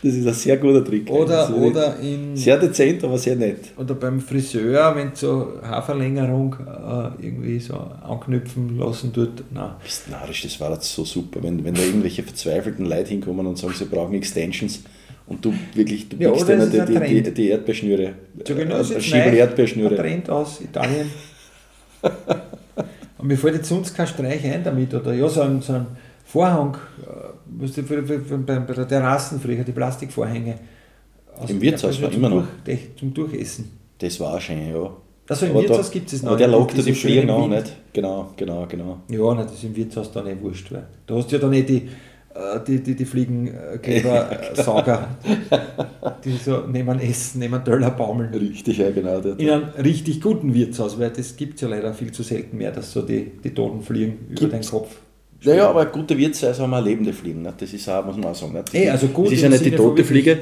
[0.01, 1.10] Das ist ein sehr guter Trick.
[1.10, 3.71] Oder, oder, in, Sehr dezent, aber sehr nett.
[3.78, 9.43] oder beim Friseur, wenn so Haarverlängerung äh, irgendwie so anknüpfen lassen tut.
[9.51, 9.71] Nein.
[9.84, 11.41] Bist narrisch, das war jetzt so super.
[11.41, 14.82] Wenn, wenn da irgendwelche verzweifelten Leute hinkommen und sagen, sie brauchen Extensions
[15.28, 18.13] und du wirklich, du Ja, biegst denen die, die, die, die Erdbeerschnüre.
[18.45, 19.36] So genau, äh, Schiebel.
[19.36, 19.91] Erdbeerschnüre.
[19.91, 21.12] Ein Trend aus Italien.
[23.17, 24.93] Und mir fällt jetzt sonst kein Streich ein damit.
[24.93, 25.88] Oder ja, so ein, so ein
[26.26, 30.56] Vorhang, äh, für, für, für, bei, bei der Terrassen früher, die Plastikvorhänge.
[31.38, 32.44] Aus Im Wirtshaus war zum immer noch.
[32.64, 33.72] Durch, zum Durchessen.
[34.00, 34.90] Das war schön, ja.
[35.28, 36.32] Also im Aber Wirtshaus gibt es noch.
[36.32, 37.74] Aber der lockt die Fliegen auch nicht.
[37.94, 38.98] Genau, genau, genau.
[39.10, 40.72] Ja, nein, das ist im Wirtshaus dann eh wurscht.
[40.72, 41.88] Weil da hast du ja dann eh die,
[42.34, 45.08] äh, die, die, die Fliegenkleber-Sauger,
[46.24, 48.34] die so neben Essen, neben Teller baumeln.
[48.34, 49.20] Richtig, ja, genau.
[49.20, 52.58] Der, In einem richtig guten Wirtshaus, weil das gibt es ja leider viel zu selten
[52.58, 54.52] mehr, dass so die, die Toten fliegen über Gibt's.
[54.52, 54.64] deinen
[55.45, 55.53] Kopf.
[55.55, 57.41] Naja, aber gute Wirtshaus haben auch lebende Fliegen.
[57.41, 57.53] Ne?
[57.58, 58.53] Das ist auch, muss man auch sagen.
[58.53, 58.63] Ne?
[58.65, 60.39] Das, Eh, also gut das ist ja nicht die tote Fliege,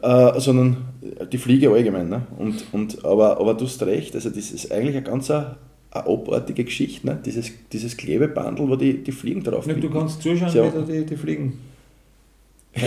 [0.00, 0.76] äh, sondern
[1.32, 2.08] die Fliege allgemein.
[2.08, 2.22] Ne?
[2.38, 5.56] Und, und, aber, aber du hast recht, also das ist eigentlich eine ganz eine,
[5.90, 7.06] abartige Geschichte.
[7.06, 7.18] Ne?
[7.24, 10.72] Dieses, dieses Klebebandel, wo die, die Fliegen drauf Ja, du kannst zuschauen, Ja.
[10.88, 11.58] wie die, die fliegen.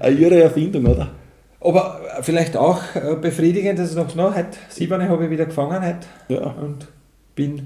[0.00, 1.10] Eine ihre Erfindung, oder?
[1.60, 5.80] Aber vielleicht auch äh, befriedigend, dass ich noch, noch heute, siebene habe ich wieder gefangen
[5.82, 6.46] heute Ja.
[6.60, 6.88] und
[7.34, 7.62] bin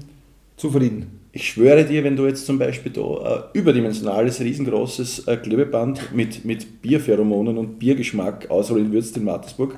[0.55, 1.18] zufrieden.
[1.31, 6.43] Ich schwöre dir, wenn du jetzt zum Beispiel da ein überdimensionales, riesengroßes äh, Klebeband mit,
[6.43, 9.75] mit Bierpheromonen und Biergeschmack ausrollen würdest in Mattersburg,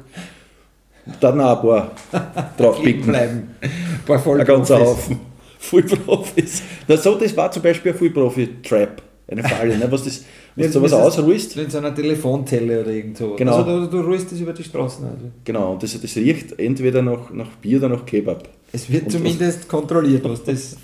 [1.20, 3.04] dann auch ein paar draufpicken.
[3.08, 3.50] bleiben.
[3.62, 3.70] Ein
[4.06, 4.80] paar Ein ganzer.
[4.80, 5.20] Haufen.
[5.60, 6.64] Vollprofis.
[6.88, 9.02] Na so, das war zum Beispiel ein Vollprofi-Trap.
[9.28, 9.88] Eine Falle, ne?
[9.92, 10.24] was, das,
[10.56, 11.56] was Jetzt sowas ausruhst.
[11.58, 13.36] In so einer Telefonzelle oder irgend so.
[13.36, 13.58] Genau.
[13.58, 15.06] Also du, du ruhst das über die Straßen.
[15.06, 15.26] Also.
[15.44, 18.48] Genau, und das, das riecht entweder nach, nach Bier oder nach Kebab.
[18.72, 20.78] Es wird Und- zumindest kontrolliert, was das.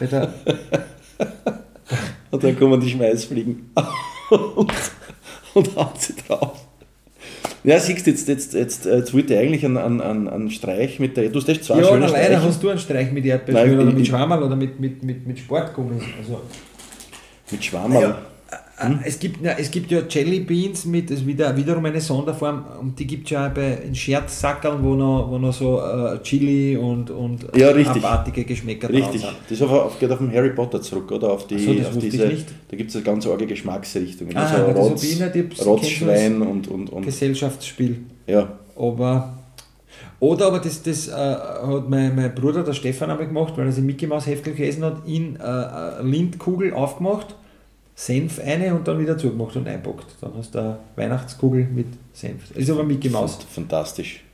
[0.00, 0.32] Der,
[2.30, 3.70] Und dann kommen die Schmeißfliegen
[4.30, 4.72] und,
[5.54, 6.66] und hauen sie drauf.
[7.64, 11.16] Ja, siehst du, jetzt, jetzt, jetzt, jetzt wollte ich eigentlich einen, einen, einen, Streich mit
[11.16, 11.28] der.
[11.28, 12.42] Du hast echt zwei ja, schöne leider Streiche.
[12.42, 16.02] hast du einen Streich mit Erdbeerschnür oder mit Schwammerl oder mit, mit, mit, mit Sportgummis.
[16.18, 16.40] Also,
[17.50, 18.02] Mit Schwammerl.
[18.02, 18.18] Ja.
[18.80, 22.00] Äh, Es, gibt, na, es gibt ja Jelly Beans mit, das ist wieder, wiederum eine
[22.00, 26.18] Sonderform und die gibt es ja bei in Scherzsackeln, wo noch, wo noch so äh,
[26.22, 28.02] Chili und, und Ja, richtig.
[28.02, 29.22] abartige Geschmäcker Richtig.
[29.22, 31.32] drauf Das ist auf, auf, geht auf den Harry Potter zurück, oder?
[31.32, 32.26] Auf, die, so, das auf wusste ich diese.
[32.28, 32.46] nicht.
[32.68, 34.36] Da gibt es eine ganz arge Geschmacksrichtungen.
[34.36, 36.90] Ah, also das Rotz, Rotzschwein und, und, sind.
[36.90, 37.02] und.
[37.04, 37.98] Gesellschaftsspiel.
[38.26, 38.48] Ja.
[38.76, 39.38] Aber,
[40.20, 43.72] oder aber das, das äh, hat mein, mein Bruder, der Stefan, einmal gemacht, weil er
[43.72, 47.34] sich Mickey Maus Heftel gelesen hat, in äh, eine Lindkugel aufgemacht,
[48.00, 50.06] Senf eine und dann wieder zugemacht und einpackt.
[50.22, 52.50] Dann hast du eine Weihnachtskugel mit Senf.
[52.56, 53.38] Ist aber Mickey Maus.
[53.50, 54.24] Fantastisch.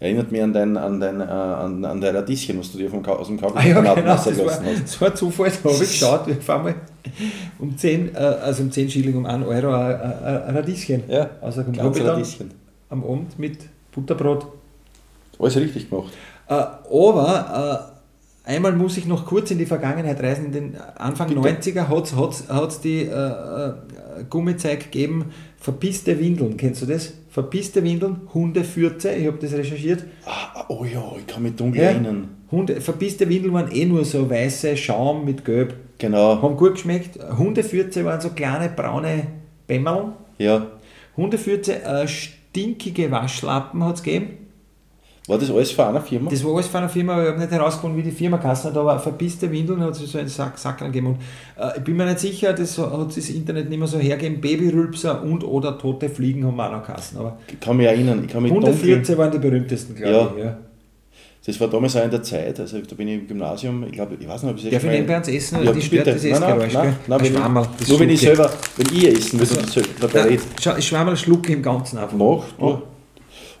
[0.00, 3.04] Erinnert mich an dein, an dein, äh, an, an dein Radieschen, was du dir vom,
[3.04, 4.62] aus dem Ah ja, genau, das war, hast.
[4.82, 6.74] das war Zufall, da habe ich geschaut, wir fahren mal
[7.58, 11.02] um 10, äh, also um 10 Schilling, um 1 Euro ein, ein, ein Radieschen.
[11.08, 12.50] Ja, Also dann Radieschen.
[12.88, 13.58] am Abend mit
[13.92, 14.46] Butterbrot
[15.38, 16.14] Alles richtig gemacht.
[16.48, 17.95] Äh, aber äh,
[18.46, 20.46] einmal muss ich noch kurz in die Vergangenheit reisen.
[20.46, 21.40] In den Anfang Bitte.
[21.40, 21.88] 90er
[22.48, 23.72] hat es die äh, äh,
[24.30, 25.26] Gummizeug gegeben,
[25.58, 26.56] verpisste Windeln.
[26.56, 27.12] Kennst du das?
[27.30, 30.04] Verpisste Windeln, Hundefürze, ich habe das recherchiert.
[30.24, 31.88] Ah, oh ja, ich kann mich dunkel Ja.
[31.90, 32.28] erinnern.
[32.50, 35.74] Hunde, verpisste Windeln waren eh nur so weiße Schaum mit Gelb.
[35.98, 36.40] Genau.
[36.40, 37.18] Haben gut geschmeckt.
[37.36, 39.26] Hundefürze waren so kleine braune
[39.66, 40.12] Bämmerl.
[40.38, 40.66] Ja.
[41.16, 44.28] Hundefürze, äh, stinkige Waschlappen hat es gegeben.
[45.28, 46.30] War das alles von einer Firma?
[46.30, 48.70] Das war alles von einer Firma, aber ich habe nicht herausgefunden, wie die Firma geheißen
[48.70, 51.06] hat, aber verpisste Windeln hat es so einen Sack, Sack gegeben.
[51.08, 51.16] Und,
[51.60, 54.40] äh, ich bin mir nicht sicher, das hat das Internet nicht mehr so hergegeben.
[54.40, 57.18] Babyrülpser und oder tote Fliegen haben wir auch noch geheißen.
[57.18, 58.22] Aber ich kann mich erinnern.
[58.24, 60.32] Ich kann mich dunkel, 114 waren die berühmtesten, glaube Ja.
[60.36, 60.44] ich.
[60.44, 60.56] Ja.
[61.44, 64.16] das war damals auch in der Zeit, also da bin ich im Gymnasium, ich glaube,
[64.20, 65.64] ich weiß nicht, ob ich es Darf ich nebenbei ans Essen?
[65.64, 66.14] Ja, die stört bitte.
[66.16, 68.36] das Nein, nein, Essgeräusch, nein, nein, Ein wenn, Schwammerl, das nur wenn ich schlucke.
[68.36, 70.42] selber, wenn ich essen würde, Also, also, dabei Nein, rede.
[70.60, 72.16] schau, Schwammerl schlucke im Ganzen einfach.
[72.16, 72.82] Mach, du.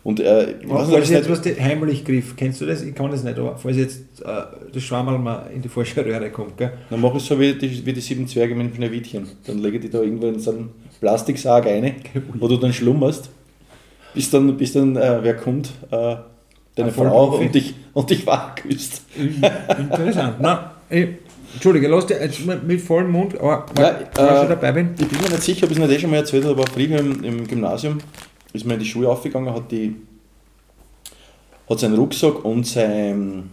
[0.06, 2.80] Und äh, ob Falls jetzt was die heimlich griff, kennst du das?
[2.80, 4.42] Ich kann das nicht, aber falls jetzt äh,
[4.72, 6.74] das Schwammerl mal in die falsche Röhre kommt, gell?
[6.90, 9.26] dann mach ich so wie die, wie die sieben Zwerge mit dem Schneewittchen.
[9.48, 11.96] Dann lege ich die da irgendwo in so einen Plastiksarg rein,
[12.34, 13.30] wo du dann schlummerst,
[14.14, 16.14] bis dann, bis dann äh, wer kommt, äh,
[16.76, 19.02] deine Ein Frau und dich, und dich wach küsst.
[19.16, 20.36] Interessant.
[20.38, 21.08] Na, ich,
[21.54, 24.90] Entschuldige, lass jetzt mit, vollem Mund, aber Ja, weil, ich äh, schon dabei bin.
[25.00, 26.70] Ich bin mir nicht sicher, ob ich es nicht eh schon mal erzählt habe, aber
[26.70, 27.98] früher im, im Gymnasium
[28.56, 29.94] ist man in die Schule aufgegangen, hat, die,
[31.68, 33.50] hat seinen Rucksack und sein,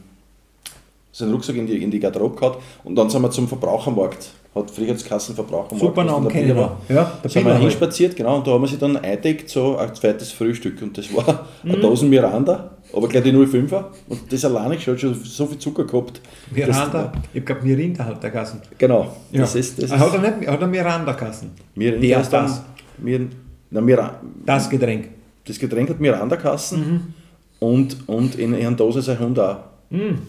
[1.11, 4.31] seinen Rucksack in die, in die Garderobe gehabt und dann sind wir zum Verbrauchermarkt.
[4.55, 5.79] Hat früher das Kassenverbrauchermarkt.
[5.79, 6.89] Super was Namen in der kenne ich Billa noch.
[6.89, 6.95] war.
[6.95, 9.95] Ja, Da sind wir hinspaziert, genau, und da haben wir sich dann eingedeckt, so ein
[9.95, 10.79] zweites Frühstück.
[10.83, 11.71] Und das war Mhm.
[11.71, 13.85] eine Dosen Miranda, aber gleich die 05er.
[14.09, 16.21] Und das alleine schon, hat schon so viel Zucker gehabt.
[16.51, 18.61] Miranda, ich glaube Mirinda hat der Kassen.
[18.77, 19.41] Genau, Ja.
[19.41, 19.81] das ist.
[19.81, 21.49] Das ist hat, er nicht, hat er Miranda Kassen?
[21.73, 22.61] Miranda ist das?
[22.99, 23.21] Mir,
[23.73, 25.09] na, Mira, Das Getränk.
[25.45, 27.01] das Getränk hat Miranda-Kassen Mhm.
[27.59, 29.57] und, und in einer Dose sein Hund auch.
[29.89, 30.19] Mhm.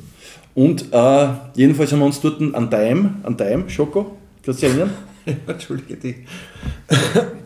[0.54, 4.76] Und äh, jedenfalls haben wir uns dort an Daim, an Daim, Schoko, kannst du dich
[4.76, 4.94] erinnern?
[5.46, 6.16] Entschuldige dich.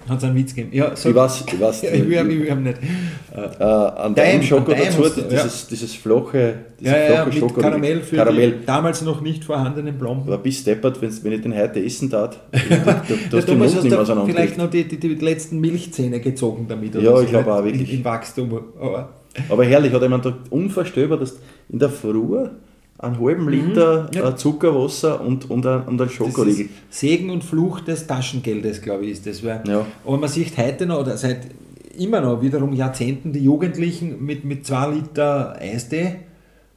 [0.08, 0.74] hat es einen Witz gegeben.
[0.76, 1.82] Ja, so, Ich weiß, ich weiß.
[1.82, 2.78] Ja, ich will, ich will nicht.
[3.34, 7.38] äh, an Daim Schoko dazu, hast du, dieses, dieses flache, dieses Ja, ja, flache mit
[7.38, 7.60] Schoko.
[7.60, 8.50] Karamell für Karamell.
[8.52, 10.26] die damals noch nicht vorhandenen Blomben.
[10.26, 13.08] Aber bis deppert, wenn's- wenn ich den heute essen tat, da, da, da, Ja, hast
[13.32, 16.66] du den Mund hast nicht du auseinander vielleicht noch die, die, die letzten Milchzähne gezogen
[16.68, 16.94] damit.
[16.96, 17.90] Ja, so, ich glaube auch wirklich.
[17.92, 18.58] Im, Im Wachstum.
[18.80, 19.10] Aber
[19.48, 21.38] Aber herrlich, hat jemand da unvorstellbar, dass
[21.68, 22.48] in der Früh
[22.98, 24.28] einen halben Liter Mhm, ja.
[24.30, 26.68] äh, Zuckerwasser und, und, ein, und ein Schokoriegel.
[26.90, 29.44] Segen und Fluch des Taschengeldes, glaube ich, ist das.
[29.44, 29.86] Weil, Ja.
[30.04, 31.46] Aber man sieht heute noch, oder seit
[31.96, 36.16] immer noch, wiederum Jahrzehnten, die Jugendlichen mit, mit 2 Liter Eistee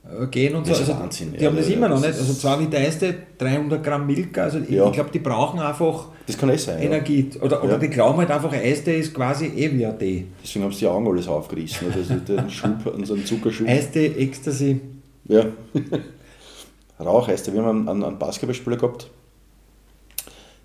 [0.04, 0.72] äh, gehen und so.
[0.72, 2.20] Das ist Also, Wahnsinn, Die ja, haben das immer noch das nicht.
[2.20, 4.44] Also 2 Liter Eistee, 300 Gramm Milka.
[4.44, 6.82] Also ich, ich glaube, die brauchen einfach Das kann eh sein.
[6.84, 7.30] Energie.
[7.42, 10.26] Oder, oder die glauben halt einfach, Eistee ist quasi eh wie ein Tee.
[10.44, 11.88] Deswegen haben sie die Augen alles aufgerissen.
[11.96, 13.68] Also den Schub, unseren Zuckerschub.
[13.68, 14.80] Eistee, Ecstasy.
[15.26, 15.46] Ja.
[17.00, 19.10] Rauch heißt ja, wir haben einen, einen Basketballspieler gehabt,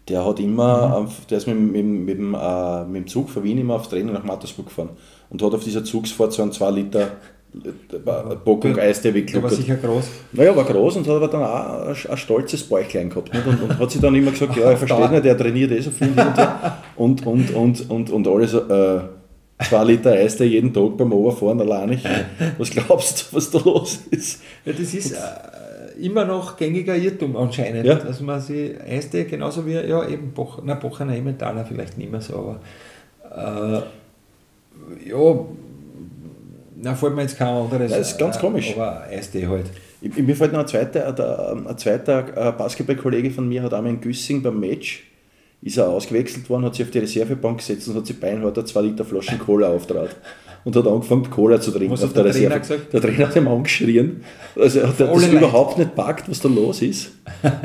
[0.09, 3.43] der hat immer, auf, der ist mit, mit, mit, dem, äh, mit dem Zug von
[3.43, 4.91] Wien immer auf Training nach Mattersburg gefahren
[5.31, 7.13] und hat auf dieser Zugsfahrt so einen 2 Liter
[7.55, 9.53] äh, Bockung Eistee Der war weggluckert.
[9.53, 10.05] sicher groß.
[10.33, 13.31] Naja, war groß und hat aber dann auch ein, ein stolzes Bäuchlein gehabt.
[13.35, 15.91] Und, und hat sich dann immer gesagt, ja, er versteht nicht, der trainiert eh so
[15.91, 16.09] viel
[16.97, 17.27] und.
[17.27, 19.01] Und, und, und, und, und alle so, äh,
[19.63, 21.99] zwei Liter Eistee jeden Tag beim Overfahren alleine.
[22.59, 24.43] Was glaubst du, was da los ist?
[24.65, 25.17] Ja, das ist äh,
[26.01, 27.95] immer noch gängiger Irrtum anscheinend, Ja.
[27.95, 32.21] dass man sie Eiste genauso wie, ja eben Boch, na, Bochener Emmentaler vielleicht nicht mehr
[32.21, 32.61] so, aber
[33.35, 35.39] äh, ja,
[36.77, 37.91] na fällt mir jetzt kein anderes.
[37.91, 38.75] Das ist ganz äh, komisch.
[38.77, 39.67] Aber Eiste halt.
[40.03, 43.93] Ich, mir fällt noch ein zweiter, der, ein zweiter äh, Basketballkollege von mir hat einmal
[43.95, 45.05] in Güssing beim Match
[45.67, 48.65] ist er ausgewechselt worden, hat sich auf die Reservebank gesetzt und hat sich beinhart eine
[48.65, 50.15] 2 Liter Flaschen Cola auftrat.
[50.67, 52.61] Und hat angefangen, Cola zu trinken Was auf der, der Trainer Reserve.
[52.61, 52.93] gesagt?
[52.93, 54.21] Der Trainer hat ihm angeschrien.
[54.61, 55.37] Also er hat das Alle Leute.
[55.37, 57.13] überhaupt nicht packt, was da los ist.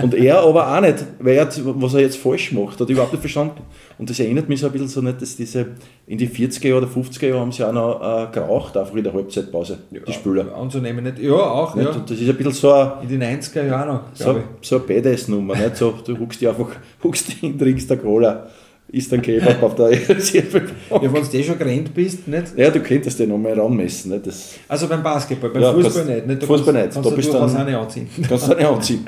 [0.03, 3.11] Und er aber auch nicht, weil er, was er jetzt falsch macht, hat er überhaupt
[3.13, 3.61] nicht verstanden.
[3.97, 5.65] Und das erinnert mich so ein bisschen so nicht, dass diese,
[6.05, 9.03] in die 40er Jahre oder 50er Jahre haben sie auch noch äh, geraucht, einfach in
[9.03, 10.55] der Halbzeitpause, die Spieler.
[10.55, 11.17] Anzunehmen nicht.
[11.17, 11.85] Ja, auch, Nicht?
[11.89, 11.95] ja.
[11.95, 14.67] Und das ist ein bisschen so ein, In den 90er Jahren noch, so, ich.
[14.69, 15.55] so eine Badass-Nummer.
[15.55, 15.75] Nicht?
[15.75, 16.67] So, du huckst dich einfach,
[17.03, 18.47] huckst dich hin, trinkst der Cola,
[18.91, 20.69] isst dann Kebab auf der Reservebank.
[20.89, 22.57] Ja, wenn du eh schon gerannt bist, nicht?
[22.57, 24.11] Ja, du könntest den nochmal ranmessen.
[24.11, 24.27] Nicht?
[24.27, 26.27] Das Also beim Basketball, beim Ja, Fußball kannst- nicht.
[26.27, 26.41] nicht?
[26.43, 26.93] Da Fußball kannst, nicht.
[26.95, 28.09] Kannst Da bist du dann- auch nicht anziehen.
[28.27, 29.05] kannst du nicht anziehen.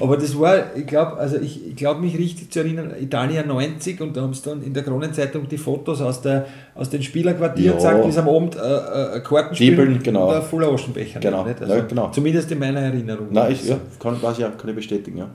[0.00, 4.00] Aber das war, ich glaube, also ich, ich glaube mich richtig zu erinnern, Italien 90
[4.00, 7.78] und da haben sie dann in der Kronenzeitung die Fotos aus, der, aus den Spielerquartieren
[7.80, 7.90] Ja.
[7.90, 10.28] gezeigt, wie sie am Abend äh, äh, Karten spielen genau.
[10.28, 11.20] und ein voller Aschenbecher.
[11.20, 11.60] Genau, Nicht?
[11.60, 12.10] ja, genau.
[12.10, 13.28] Zumindest in meiner Erinnerung.
[13.30, 15.18] Nein, ich, ja, kann, weiß ich auch, kann ich bestätigen.
[15.18, 15.30] Ja.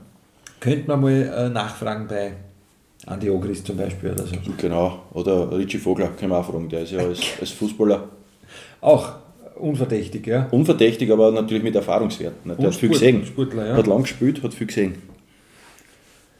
[0.60, 2.32] Könnte man mal äh, nachfragen bei
[3.06, 4.34] Andi Ogris zum Beispiel oder so.
[4.58, 5.04] Genau.
[5.14, 6.68] Oder Richie Vogler, auch fragen.
[6.68, 8.08] Der ist ja als, als Fußballer
[8.80, 9.12] Auch
[9.54, 10.48] unverdächtig, ja.
[10.50, 12.44] unverdächtig, aber natürlich mit Erfahrungswert.
[12.44, 12.58] Nicht?
[12.58, 13.24] Der Und hat viel Sport- gesehen.
[13.24, 13.76] Sportler, ja.
[13.76, 14.96] Hat lang gespielt, hat viel gesehen.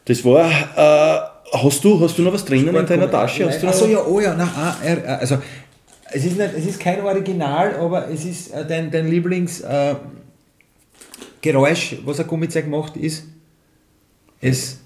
[0.07, 0.51] Das war.
[0.51, 1.21] Äh,
[1.53, 3.47] hast, du, hast du noch was drinnen in deiner Tasche?
[3.47, 5.39] Hast Achso, ja, oh ja, na, ah, er, äh, also
[6.13, 11.99] es ist, nicht, es ist kein Original, aber es ist äh, dein, dein Lieblingsgeräusch, äh,
[12.05, 13.25] was ein Gummizeug macht, ist,
[14.41, 14.81] es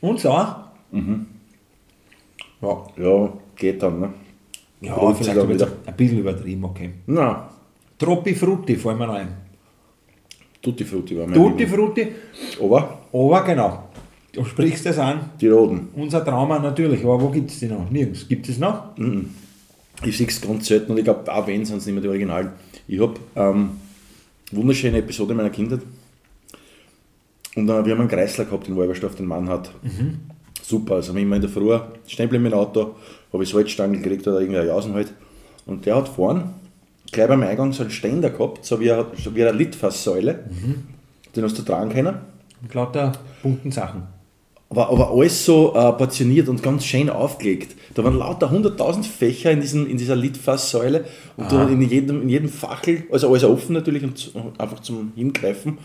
[0.00, 0.70] Und sauer?
[0.90, 1.26] Mhm.
[2.60, 4.10] Ja, Ja, geht dann, ne?
[4.80, 5.68] ja sich vielleicht dann wieder.
[5.86, 6.90] ein bisschen übertrieben, okay.
[7.06, 7.48] Na,
[7.98, 9.28] Troppi Frutti fallen mir noch ein.
[10.62, 11.68] Tutti Frutti war mein Tutti Liebling.
[11.86, 12.08] Frutti,
[12.62, 13.84] Aber aber genau.
[14.32, 15.30] Du sprichst es an.
[15.40, 15.88] die Roten.
[15.96, 17.90] Unser Trauma natürlich, aber wo gibt es die noch?
[17.90, 18.28] Nirgends.
[18.28, 18.90] Gibt es noch?
[20.04, 22.08] Ich sehe es ganz selten und ich glaube, auch wenn, sind es nicht mehr die
[22.08, 22.50] Originalen.
[22.86, 23.70] Ich habe ähm,
[24.52, 25.80] wunderschöne Episode meiner Kindheit.
[27.56, 29.70] Und äh, wir haben einen Kreisler gehabt in Wolberstorf, den Mann hat.
[30.62, 31.66] Super, also immer in der Früh,
[32.16, 32.94] bleiben mit dem Auto,
[33.32, 35.12] habe ich Salzstangen gekriegt oder irgendeine Jausen halt.
[35.66, 36.54] Und der hat vorn,
[37.10, 40.44] gleich beim Eingang, so einen Ständer gehabt, so wie eine, so wie eine Litfaßsäule.
[41.34, 42.16] Den hast du tragen können.
[42.60, 44.19] Mit lauter bunten Sachen.
[44.70, 47.74] Aber, aber alles so äh, portioniert und ganz schön aufgelegt.
[47.94, 51.04] Da waren lauter 100.000 Fächer in, diesen, in dieser Litfaßsäule
[51.36, 55.12] und da in jedem, in jedem Fachel, also alles offen natürlich und zu- einfach zum
[55.16, 55.78] Hingreifen,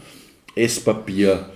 [0.56, 1.48] Esspapier,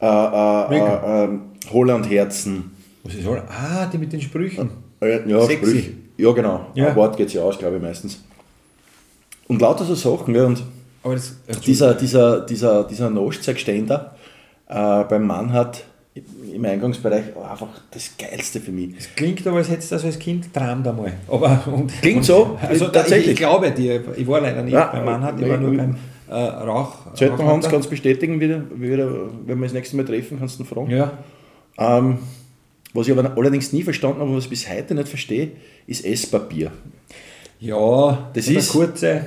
[0.00, 1.28] äh, äh, äh, äh,
[1.70, 2.70] Hollandherzen,
[3.04, 3.36] Was ist das?
[3.50, 4.70] Ah, die mit den Sprüchen.
[5.00, 5.70] äh, ja, Sexy.
[5.70, 5.92] Sprüche.
[6.16, 6.66] Ja, genau.
[6.74, 6.88] Ja.
[6.88, 8.24] Ein Wort geht ja aus, glaube ich, meistens.
[9.46, 10.62] Und lauter so Sachen, ja, und
[11.04, 14.16] das, dieser, dieser, dieser, dieser Naschzeugständer
[14.68, 15.84] äh, beim Mann hat
[16.54, 18.90] im Eingangsbereich einfach das Geilste für mich.
[18.98, 21.12] Es klingt aber, als hättest du das als Kind träumt einmal.
[21.28, 23.26] Aber, und, Klingt und, so, Also tatsächlich.
[23.26, 25.76] Ich, ich glaube dir, ich war leider nicht Ja, beim Mann, hat, ich war nur
[25.76, 25.96] beim
[26.28, 27.12] äh, Rauch.
[27.14, 29.08] Zelten Hans kannst du bestätigen, wieder, wieder,
[29.46, 30.90] wenn wir das nächste Mal treffen, kannst du ihn fragen.
[30.90, 31.12] Ja,
[31.78, 32.18] Ähm,
[32.94, 35.52] was ich aber allerdings nie verstanden habe und was ich bis heute nicht verstehe,
[35.86, 36.70] ist Esspapier.
[37.60, 39.20] ja Das ist- kurze,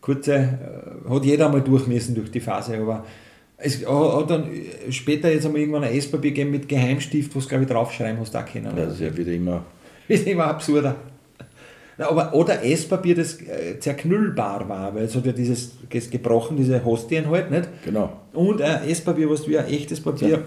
[0.00, 3.04] kurze äh, hat jeder einmal durch müssen durch die Phase, aber
[3.56, 7.46] es hat dann äh, später jetzt einmal irgendwann ein Esspapier gegeben mit Geheimstift, wo du
[7.46, 8.66] glaube ich draufschreiben hast, auch können.
[8.76, 9.64] Ja, das ist ja wieder immer.
[10.08, 10.96] ist immer absurder.
[11.96, 15.72] Na, aber, oder Esspapier, das äh, zerknüllbar war, weil es hat ja dieses
[16.10, 17.68] gebrochen, diese Hostien halt, nicht?
[17.84, 18.12] Genau.
[18.32, 20.42] Und ein Esspapier, was wie ein echtes Papier.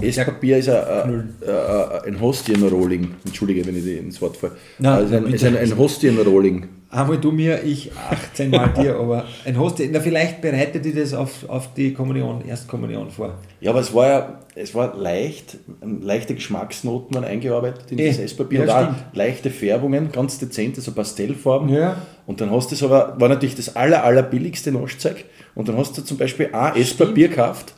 [0.00, 1.34] Esspapier ist ein, Knüllen.
[1.46, 3.14] ein, ein, Hostienrolling.
[3.26, 4.52] Entschuldige, wenn ich ins Wort falle.
[4.78, 6.66] Nein, also ein, ist ein, ein Hostienrolling.
[6.90, 11.12] Einmal du mir, ich 18 Mal dir, aber ein Hostien, na, vielleicht bereitet die das
[11.12, 13.34] auf, auf die Kommunion, Erstkommunion vor.
[13.60, 18.18] Ja, aber es war ja, es war leicht, leichte Geschmacksnoten waren eingearbeitet in Eh, das
[18.18, 21.68] Esspapier ja, leichte Färbungen, ganz dezente, so Pastellfarben.
[21.68, 21.96] Ja.
[22.26, 25.26] Und dann hast du es aber, war natürlich das aller, aller billigste Naschzeug.
[25.54, 27.74] Und dann hast du zum Beispiel ein Esspapier gekauft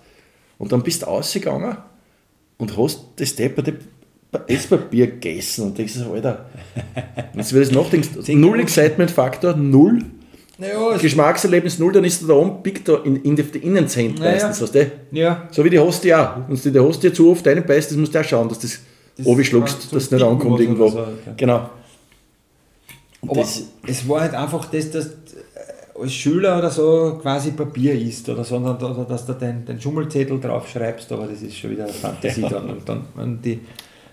[0.58, 1.78] und dann bist du rausgegangen
[2.58, 3.74] und hast das depperte
[4.46, 6.46] Esspapier gegessen und denkst so, Alter,
[7.34, 10.04] jetzt wird es nachdenkst, null Excitement-Faktor, null,
[10.58, 14.14] Naja, es- Geschmackserlebnis null, dann ist du da oben, pickt da in, in die, Innenzähne
[14.14, 14.32] Naja.
[14.32, 14.92] meistens, weißt du?
[15.12, 15.48] ja.
[15.50, 16.36] So wie die Hostie auch.
[16.48, 18.78] Wenn du die Hostie zu oft rein beißt, das musst du auch schauen, dass das,
[19.16, 20.88] Das oben schluckst, so dass es nicht ankommt irgendwo.
[20.88, 21.32] so, okay.
[21.36, 21.68] Genau.
[23.22, 27.50] Und Aber das, es war halt einfach das, dass du als Schüler oder so quasi
[27.50, 31.72] Papier isst oder, sondern, oder dass du den, den Schummelzettel draufschreibst, aber das ist schon
[31.72, 32.70] wieder Fantasie dann.
[32.70, 33.60] Und dann, wenn die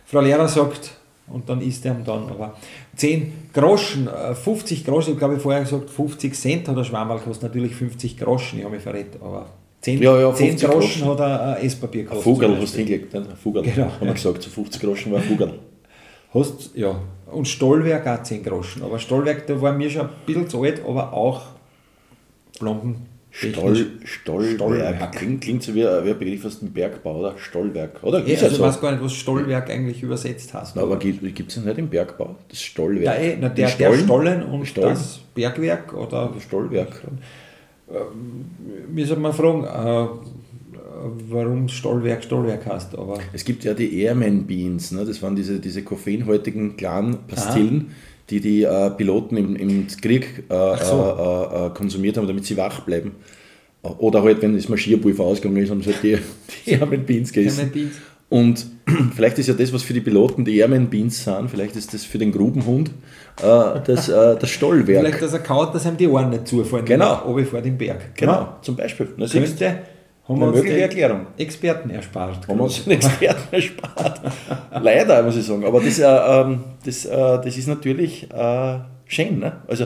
[0.10, 0.92] Frau Lehrer sagt,
[1.30, 2.30] und dann isst er dann.
[2.30, 2.56] Aber
[2.96, 7.20] 10 Groschen, äh, 50 Groschen, ich glaube ich vorher gesagt, 50 Cent hat der Schwammerl
[7.20, 9.48] gekostet, natürlich 50 Groschen, ich habe mich verrät, aber
[9.82, 11.08] 10, Ja, ja, 10 50 Groschen Groschen.
[11.10, 12.24] hat er äh, Esspapier ein gekostet.
[12.24, 14.14] Vogel zum hast du hingelegt, ein Vogel, Genau, haben wir ja.
[14.14, 15.60] gesagt, zu 50 Groschen war ein Vogel.
[16.34, 17.00] Hast, ja.
[17.30, 18.84] Und Stollwerk auch 10 Groschen.
[18.84, 21.42] Aber Stollwerk, da war mir schon ein bisschen zu alt, aber auch
[22.60, 23.06] Blomben.
[23.40, 24.56] Stoll, Stollwerk.
[24.56, 25.12] Stollwerk.
[25.16, 27.36] Klingt, klingt so wie, ein- wie ein Begriff aus dem Bergbau, oder?
[27.38, 28.20] Stollwerk, oder?
[28.26, 28.64] Ist ja also so.
[28.64, 30.76] ich weiß gar nicht, was Stollwerk eigentlich übersetzt heißt.
[30.76, 32.36] Na, aber gibt es das nicht im Bergbau?
[32.50, 33.06] Das Stollwerk.
[33.06, 34.04] ja, eh, na, der, der Stollen?
[34.06, 34.90] Stollen und Stollen?
[34.90, 37.02] das Bergwerk oder Stollwerk.
[38.92, 40.08] mir sollte man fragen, äh,
[41.30, 42.98] warum Stollwerk Stollwerk heißt.
[42.98, 45.06] Aber Es gibt ja die Airman Beans, ne?
[45.06, 47.92] das waren diese, diese koffeinhaltigen kleinen Pastillen,
[48.30, 51.18] die die äh, Piloten im, im Krieg äh, so.
[51.18, 53.12] äh, äh, konsumiert haben, damit sie wach bleiben.
[53.84, 56.18] Oder halt, wenn das Marschierpulver ausgegangen ist, haben sie halt die,
[56.66, 57.72] die Airman Beans gegessen.
[57.72, 57.96] Beans.
[58.30, 58.66] Und
[59.16, 62.04] vielleicht ist ja das, was für die Piloten die Airman Beans sind, vielleicht ist das
[62.04, 62.90] für den Grubenhund
[63.42, 65.06] äh, das, äh, das Stollwerk.
[65.06, 67.38] Vielleicht, dass er kaut, dass ihm die Ohren nicht zufallen, Genau.
[67.38, 68.16] er vor den Berg.
[68.16, 69.08] Genau, zum Beispiel.
[69.18, 69.26] Du?
[69.26, 69.80] Könnte,
[70.28, 71.28] haben Eine wir uns mögliche den Erklärung.
[71.38, 72.48] Experten erspart.
[72.48, 74.22] Haben wir uns den Experten erspart.
[74.82, 75.64] Leider, muss ich sagen.
[75.66, 77.10] Aber das, äh, das, äh,
[77.44, 79.40] das ist natürlich äh, schön.
[79.40, 79.54] Ne?
[79.68, 79.86] Also,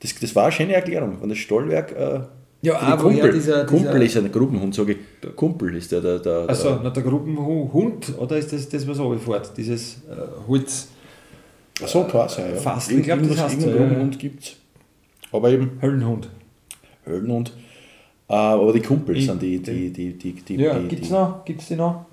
[0.00, 1.18] das, das war eine schöne Erklärung.
[1.20, 1.92] Und das Stollwerk.
[1.92, 2.20] Äh,
[2.60, 4.98] Ja, die woher Kumpel, dieser- Kumpel dieser- ist ein Grubenhund, sage ich.
[5.22, 6.00] Der Kumpel ist der.
[6.00, 9.56] der, der, Also, der der Gruppenhund, oder ist das das, was runterfährt?
[9.56, 10.88] Dieses äh, Holz,
[11.80, 12.54] Ach so, kann sein.
[12.54, 12.60] Ja.
[12.60, 13.72] Fast, ich glaub, das heißt ja.
[13.76, 14.56] Grubenhund gibt es.
[15.30, 16.28] Aber eben Höllenhund.
[17.04, 17.52] Höhlenhund.
[18.28, 21.08] Äh, aber die Kumpel Ich- sind die, die, die, die, die, Ja, die, gibt es
[21.08, 21.44] die, noch?
[21.44, 22.04] Gibt's die noch?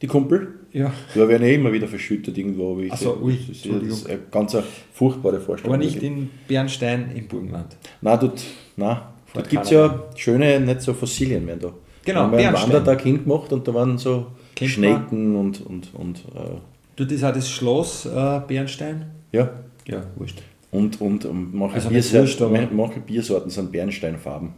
[0.00, 0.48] die Kumpel.
[0.72, 0.90] Ja.
[1.14, 2.78] Ja, werden eh immer wieder verschüttet irgendwo.
[2.78, 3.22] Wie ich Ach so, sehe.
[3.22, 4.56] ui, das ist, ist eine ganz
[4.92, 5.74] furchtbare Vorstellung.
[5.76, 7.76] Aber nicht in Bernstein im Burgenland.
[8.00, 8.42] Nein, dort,
[8.76, 8.96] nein,
[9.34, 11.72] dort gibt es ja schöne, nicht so Fossilien mehr da.
[12.04, 12.56] Genau, Da haben wir einen.
[12.56, 14.26] Wandertag hingemacht und da waren so
[14.56, 16.56] Kennt Schnecken und, und, und äh,
[16.96, 19.06] Dort ist auch das Schloss äh, Bernstein.
[19.32, 19.50] ja.
[19.86, 20.40] Ja, wurscht.
[20.70, 24.50] Und, und, und manche, Also Biersorten, wurscht, manche Biersorten sind Bernsteinfarben.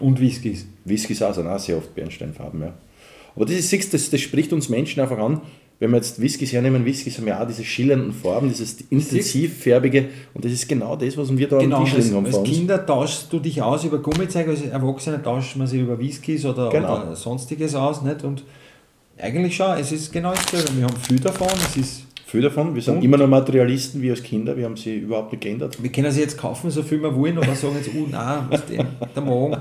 [0.00, 0.66] Und Whiskys.
[0.84, 2.74] Whiskys auch sind auch sehr oft Bernsteinfarben, ja.
[3.36, 5.40] Aber das, ist, das, das spricht uns Menschen einfach an,
[5.80, 10.44] wenn wir jetzt Whiskys hernehmen, Whiskys haben ja auch diese schillernden Farben, dieses intensivfärbige und
[10.44, 12.48] das ist genau das, was wir da Genau, am Tisch als, liegen haben als uns.
[12.48, 16.70] Kinder tauschst du dich aus über Gummizeug, als Erwachsene tauscht man sich über Whiskys oder,
[16.70, 17.02] Genau.
[17.02, 18.02] oder sonstiges aus.
[18.02, 18.22] Nicht?
[18.22, 18.44] Und
[19.18, 20.76] eigentlich schon, es ist genau dasselbe.
[20.76, 22.02] Wir haben viel davon, es ist,
[22.34, 23.04] Viel davon, wir sind Und?
[23.04, 25.80] immer noch Materialisten wie als Kinder, wir haben sie überhaupt nicht geändert.
[25.80, 28.66] wir können sie jetzt kaufen, so viel wir wollen, oder sagen jetzt, oh nein, was
[28.66, 29.56] denn, der Magen.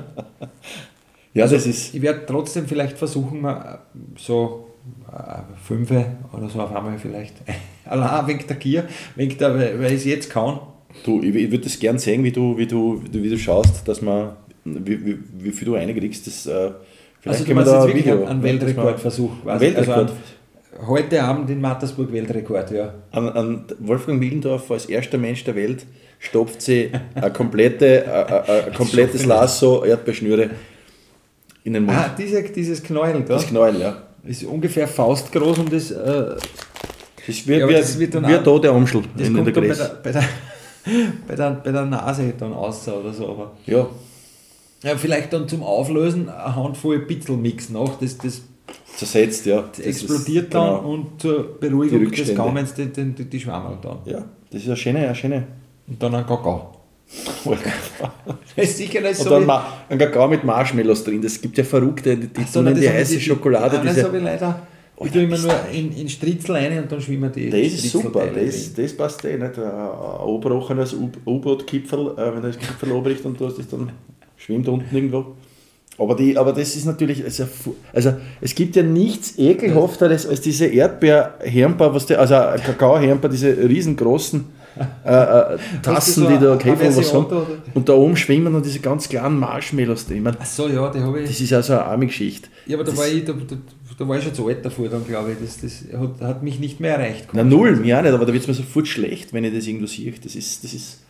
[1.36, 3.78] Ja, Also, das ist, Ich werde trotzdem vielleicht versuchen, mal
[4.18, 4.70] so
[5.12, 6.04] äh, fünfe
[6.36, 7.36] oder so auf einmal vielleicht.
[7.86, 8.86] Allein wegen der Gier,
[9.16, 10.60] wegen der, weil ich es jetzt kann.
[11.06, 14.02] Du, ich, ich würde das gern sehen, wie du, wie du, wie du, schaust, dass
[14.02, 14.32] man,
[14.64, 16.26] wie, wie, wie viel du reinkriegst.
[16.26, 16.72] Das, äh,
[17.26, 19.66] Also du meinst da jetzt ein wirklich Video- einen, Weltrekordversuch quasi.
[19.66, 19.98] Weltrekord.
[20.02, 20.14] Also
[20.86, 22.94] heute Abend in Mattersburg Weltrekord, ja.
[23.12, 25.86] An, an Wolfgang Willendorf als erster Mensch der Welt
[26.20, 30.50] stopft sie eine komplette, ein, ein, ein komplettes Lasso Erdbeerschnüre
[31.64, 31.98] in den Mund.
[31.98, 33.36] Ah, diese, dieses Knäuel da.
[33.36, 34.04] das Knäuel, ja.
[34.24, 36.36] ist ungefähr faustgroß und das, äh,
[37.26, 39.54] Das wird, Ja, wie, das wird dann wie da der Amschel das in, in der
[39.54, 39.78] Gräs.
[39.78, 40.24] der, bei, der,
[41.28, 43.30] bei, der, bei der Nase dann raus oder so.
[43.30, 43.88] Aber Ja,
[44.84, 48.42] ja, vielleicht dann zum Auflösen eine Handvoll Pitzelmix noch, das, das
[48.96, 49.64] zersetzt, ja.
[49.70, 50.90] Das explodiert ist, dann genau.
[50.94, 52.36] und zur Beruhigung Die des.
[52.36, 53.98] Gaumens die, die, die, die Schwammerl dann.
[54.06, 55.44] Ja, das ist eine schöne, eine schöne.
[55.88, 56.72] Und dann ein Kakao.
[57.46, 57.50] Das
[58.70, 61.22] ist sicher nicht Und so dann wie- Ma ein Kakao mit Marshmallows drin.
[61.22, 63.82] Das gibt ja verrückte, die, die so, tun in die das heiße die- Schokolade.
[63.84, 64.68] Das Diese, habe ich leider.
[64.96, 67.60] Oh, Ich tue immer das nur in, in Stritzel rein und dann schwimmen die das
[67.62, 69.58] ist super, das, das passt eh nicht.
[69.58, 69.90] Ein
[70.24, 73.92] oberochenes U- U-Boot-Kipferl, äh, wenn du das Kipferl obricht und du hast das dann
[74.38, 75.36] schwimmt unten irgendwo.
[75.98, 77.46] Aber, die, aber das ist natürlich, also,
[77.94, 84.44] also es gibt ja nichts ekelhafteres als diese Erdbeerhemper, was der, also Kakao-Hemper, diese riesengroßen
[85.06, 87.26] äh, äh, Tassen, so die da Käfer was haben.
[87.28, 87.46] oder?
[87.76, 90.18] Und da oben schwimmen dann diese ganz kleinen Marshmallows drin.
[90.18, 91.42] Ich mein, Ach so, ja, die habe Das ich.
[91.44, 92.50] ist also eine arme Geschichte.
[92.66, 93.56] Ja, aber da das- war, ich, da, da,
[94.00, 95.38] da war ich schon zu alt davor, dann glaube ich.
[95.40, 97.28] Das, das hat, hat mich nicht mehr erreicht.
[97.34, 99.86] Na null, auch nicht, aber da wird es mir sofort schlecht, wenn ich das irgendwo
[99.86, 100.12] sehe.
[100.24, 101.03] Das ist, das ist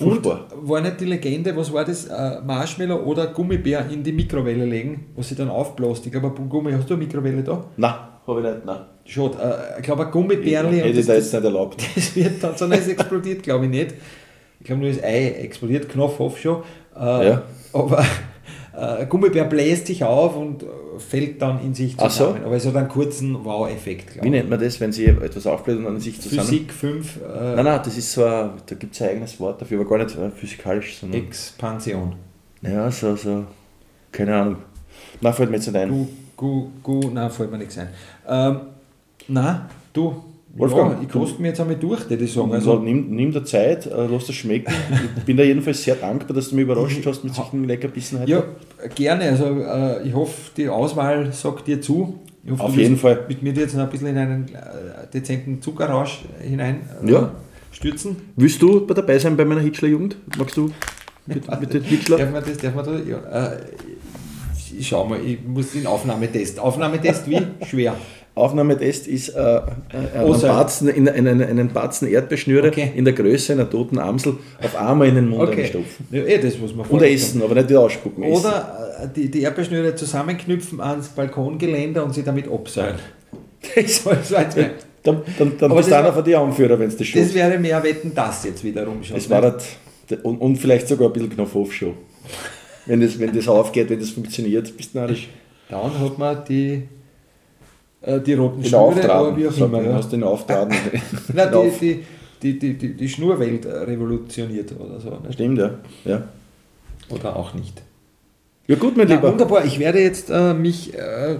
[0.00, 0.46] Und furchtbar.
[0.62, 2.06] war nicht die Legende, was war das?
[2.06, 6.06] Äh, Marshmallow oder Gummibär in die Mikrowelle legen, was sie dann aufbläst.
[6.06, 7.64] Ich glaube, ein Gummi, hast du eine Mikrowelle da?
[7.76, 7.94] Nein,
[8.26, 8.64] habe ich nicht.
[8.64, 8.80] Nein.
[9.04, 10.76] Schon, äh, ich glaube, ein Gummibärli.
[10.76, 11.82] Hätte und ich das, da das, jetzt nicht erlaubt.
[11.96, 13.94] das wird dann, sondern es explodiert, glaube ich nicht.
[14.60, 16.62] Ich glaube nur das Ei explodiert, Knopf auf schon.
[16.96, 17.42] Äh, Ja.
[17.72, 18.04] Aber
[18.78, 20.66] äh, Gummibär bläst sich auf und äh,
[20.98, 22.26] fällt dann in sich Ach so.
[22.26, 22.44] zusammen.
[22.44, 25.78] Aber es hat einen kurzen Wow-Effekt, glaube Wie nennt man das, wenn sie etwas aufbläht
[25.78, 26.46] und dann in sich zusammen...
[26.48, 29.60] Physik 5, äh, Nein, nein, das ist so ein, da gibt es ein eigenes Wort
[29.60, 31.22] dafür, aber gar nicht physikalisch, sondern...
[31.22, 32.14] Expansion.
[32.62, 33.44] Ja, so, so,
[34.12, 34.56] keine Ahnung.
[35.20, 35.90] Nein, fällt mir jetzt nicht ein.
[35.90, 36.06] Gu,
[36.36, 37.88] gu, gu, nein, fällt mir nichts ein.
[38.26, 38.60] Ähm,
[39.28, 39.60] nein,
[39.92, 40.24] du,
[40.58, 42.52] Wolfgang, ja, ich koste mir jetzt einmal durch, die ich sagen.
[42.52, 44.72] Also, Also, nimm, nimm dir Zeit, äh, lass das schmecken.
[45.18, 48.30] Ich bin da jedenfalls sehr dankbar, dass du mich überrascht hast mit solchen Leckerbissen heute.
[48.30, 48.42] ja,
[48.94, 49.24] gerne.
[49.30, 52.18] Also, äh, ich hoffe, die Auswahl sagt dir zu.
[52.44, 53.24] Ich hoffe, Auf du jeden Fall.
[53.28, 57.32] Mit mir jetzt noch ein bisschen in einen äh, dezenten Zuckerrausch hinein äh, Ja.
[57.72, 58.16] stürzen.
[58.36, 60.16] Willst du dabei sein bei meiner Hitler-Jugend?
[60.38, 60.70] Magst du
[61.26, 62.16] mit, mit den Hitler?
[62.18, 63.00] Darf man das, darf man das?
[63.06, 63.58] Ja, äh,
[64.78, 66.58] ich schau mal, ich muss den Aufnahmetest.
[66.58, 67.40] Aufnahmetest wie?
[67.66, 67.96] Schwer.
[68.38, 69.60] Aufnahmetest ist äh, äh,
[69.92, 70.52] einen, Oh, sorry.
[70.54, 72.92] Batzen, in, einen, einen Batzen Erdbeerschnüre Okay.
[72.94, 75.62] in der Größe einer toten Amsel auf einmal in den Mund Okay.
[75.64, 76.06] einstopfen.
[76.10, 78.22] Ja, eh, das muss man Und essen, aber nicht wieder ausspucken.
[78.24, 78.40] Essen.
[78.46, 82.96] Oder äh, die, die Erdbeerschnüre zusammenknüpfen ans Balkongeländer und sie damit abseilen.
[83.74, 84.70] Das, war jetzt mein-
[85.02, 87.58] Dann, dann, dann bist du einer von den Anführer, wenn es das schon das wäre
[87.58, 89.16] mehr Wetten, das jetzt wiederum schon.
[89.16, 89.64] Das war das,
[90.22, 91.94] und, und vielleicht sogar ein bisschen Knopf auf schon.
[92.86, 95.28] Wenn das, wenn das aufgeht, wenn das funktioniert, bist du narrisch.
[95.68, 96.84] Dann hat man die,
[98.20, 99.36] die roten Den Schnüre, aber Auftragen.
[99.36, 99.82] wie auch immer.
[99.82, 99.94] Ja.
[99.94, 100.74] Hast den Auftragen.
[101.34, 101.48] Nein,
[101.80, 102.04] die,
[102.42, 105.10] die, die, die, die, Schnurwelt äh, revolutioniert oder so.
[105.10, 105.34] Nicht?
[105.34, 105.70] Stimmt, ja.
[106.04, 106.22] ja.
[107.10, 107.82] Oder auch nicht.
[108.68, 109.32] Ja gut, mein Ja, Lieber.
[109.32, 111.38] wunderbar, ich werde jetzt äh, mich äh,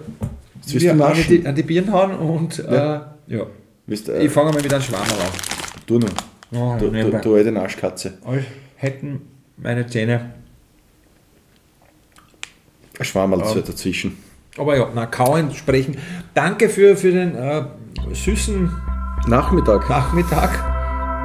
[0.73, 3.13] du an die, an die Birnen hauen und Ja.
[3.29, 3.47] äh, ja.
[3.87, 5.33] Willst, ich äh, fange mal mit einem Schwammerl an.
[5.87, 6.09] du noch.
[6.53, 7.21] Oh, Du, du, nebenbei.
[7.21, 8.15] du alte Naschkatze.
[8.25, 8.43] Als
[8.77, 9.21] hätten
[9.59, 10.33] meine Zähne.
[12.99, 13.47] Ein Schwammerl Ja.
[13.47, 14.17] so dazwischen.
[14.59, 15.97] Aber ja, na, kauen sprechen.
[16.35, 17.63] Danke für, für den äh,
[18.13, 18.71] süßen
[19.27, 20.51] Nachmittag Nachmittag.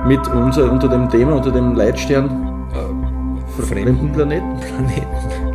[0.08, 4.60] mit unser, unter dem Thema, unter dem Leitstern Äh, Fremden Planeten.
[4.60, 5.53] Planeten.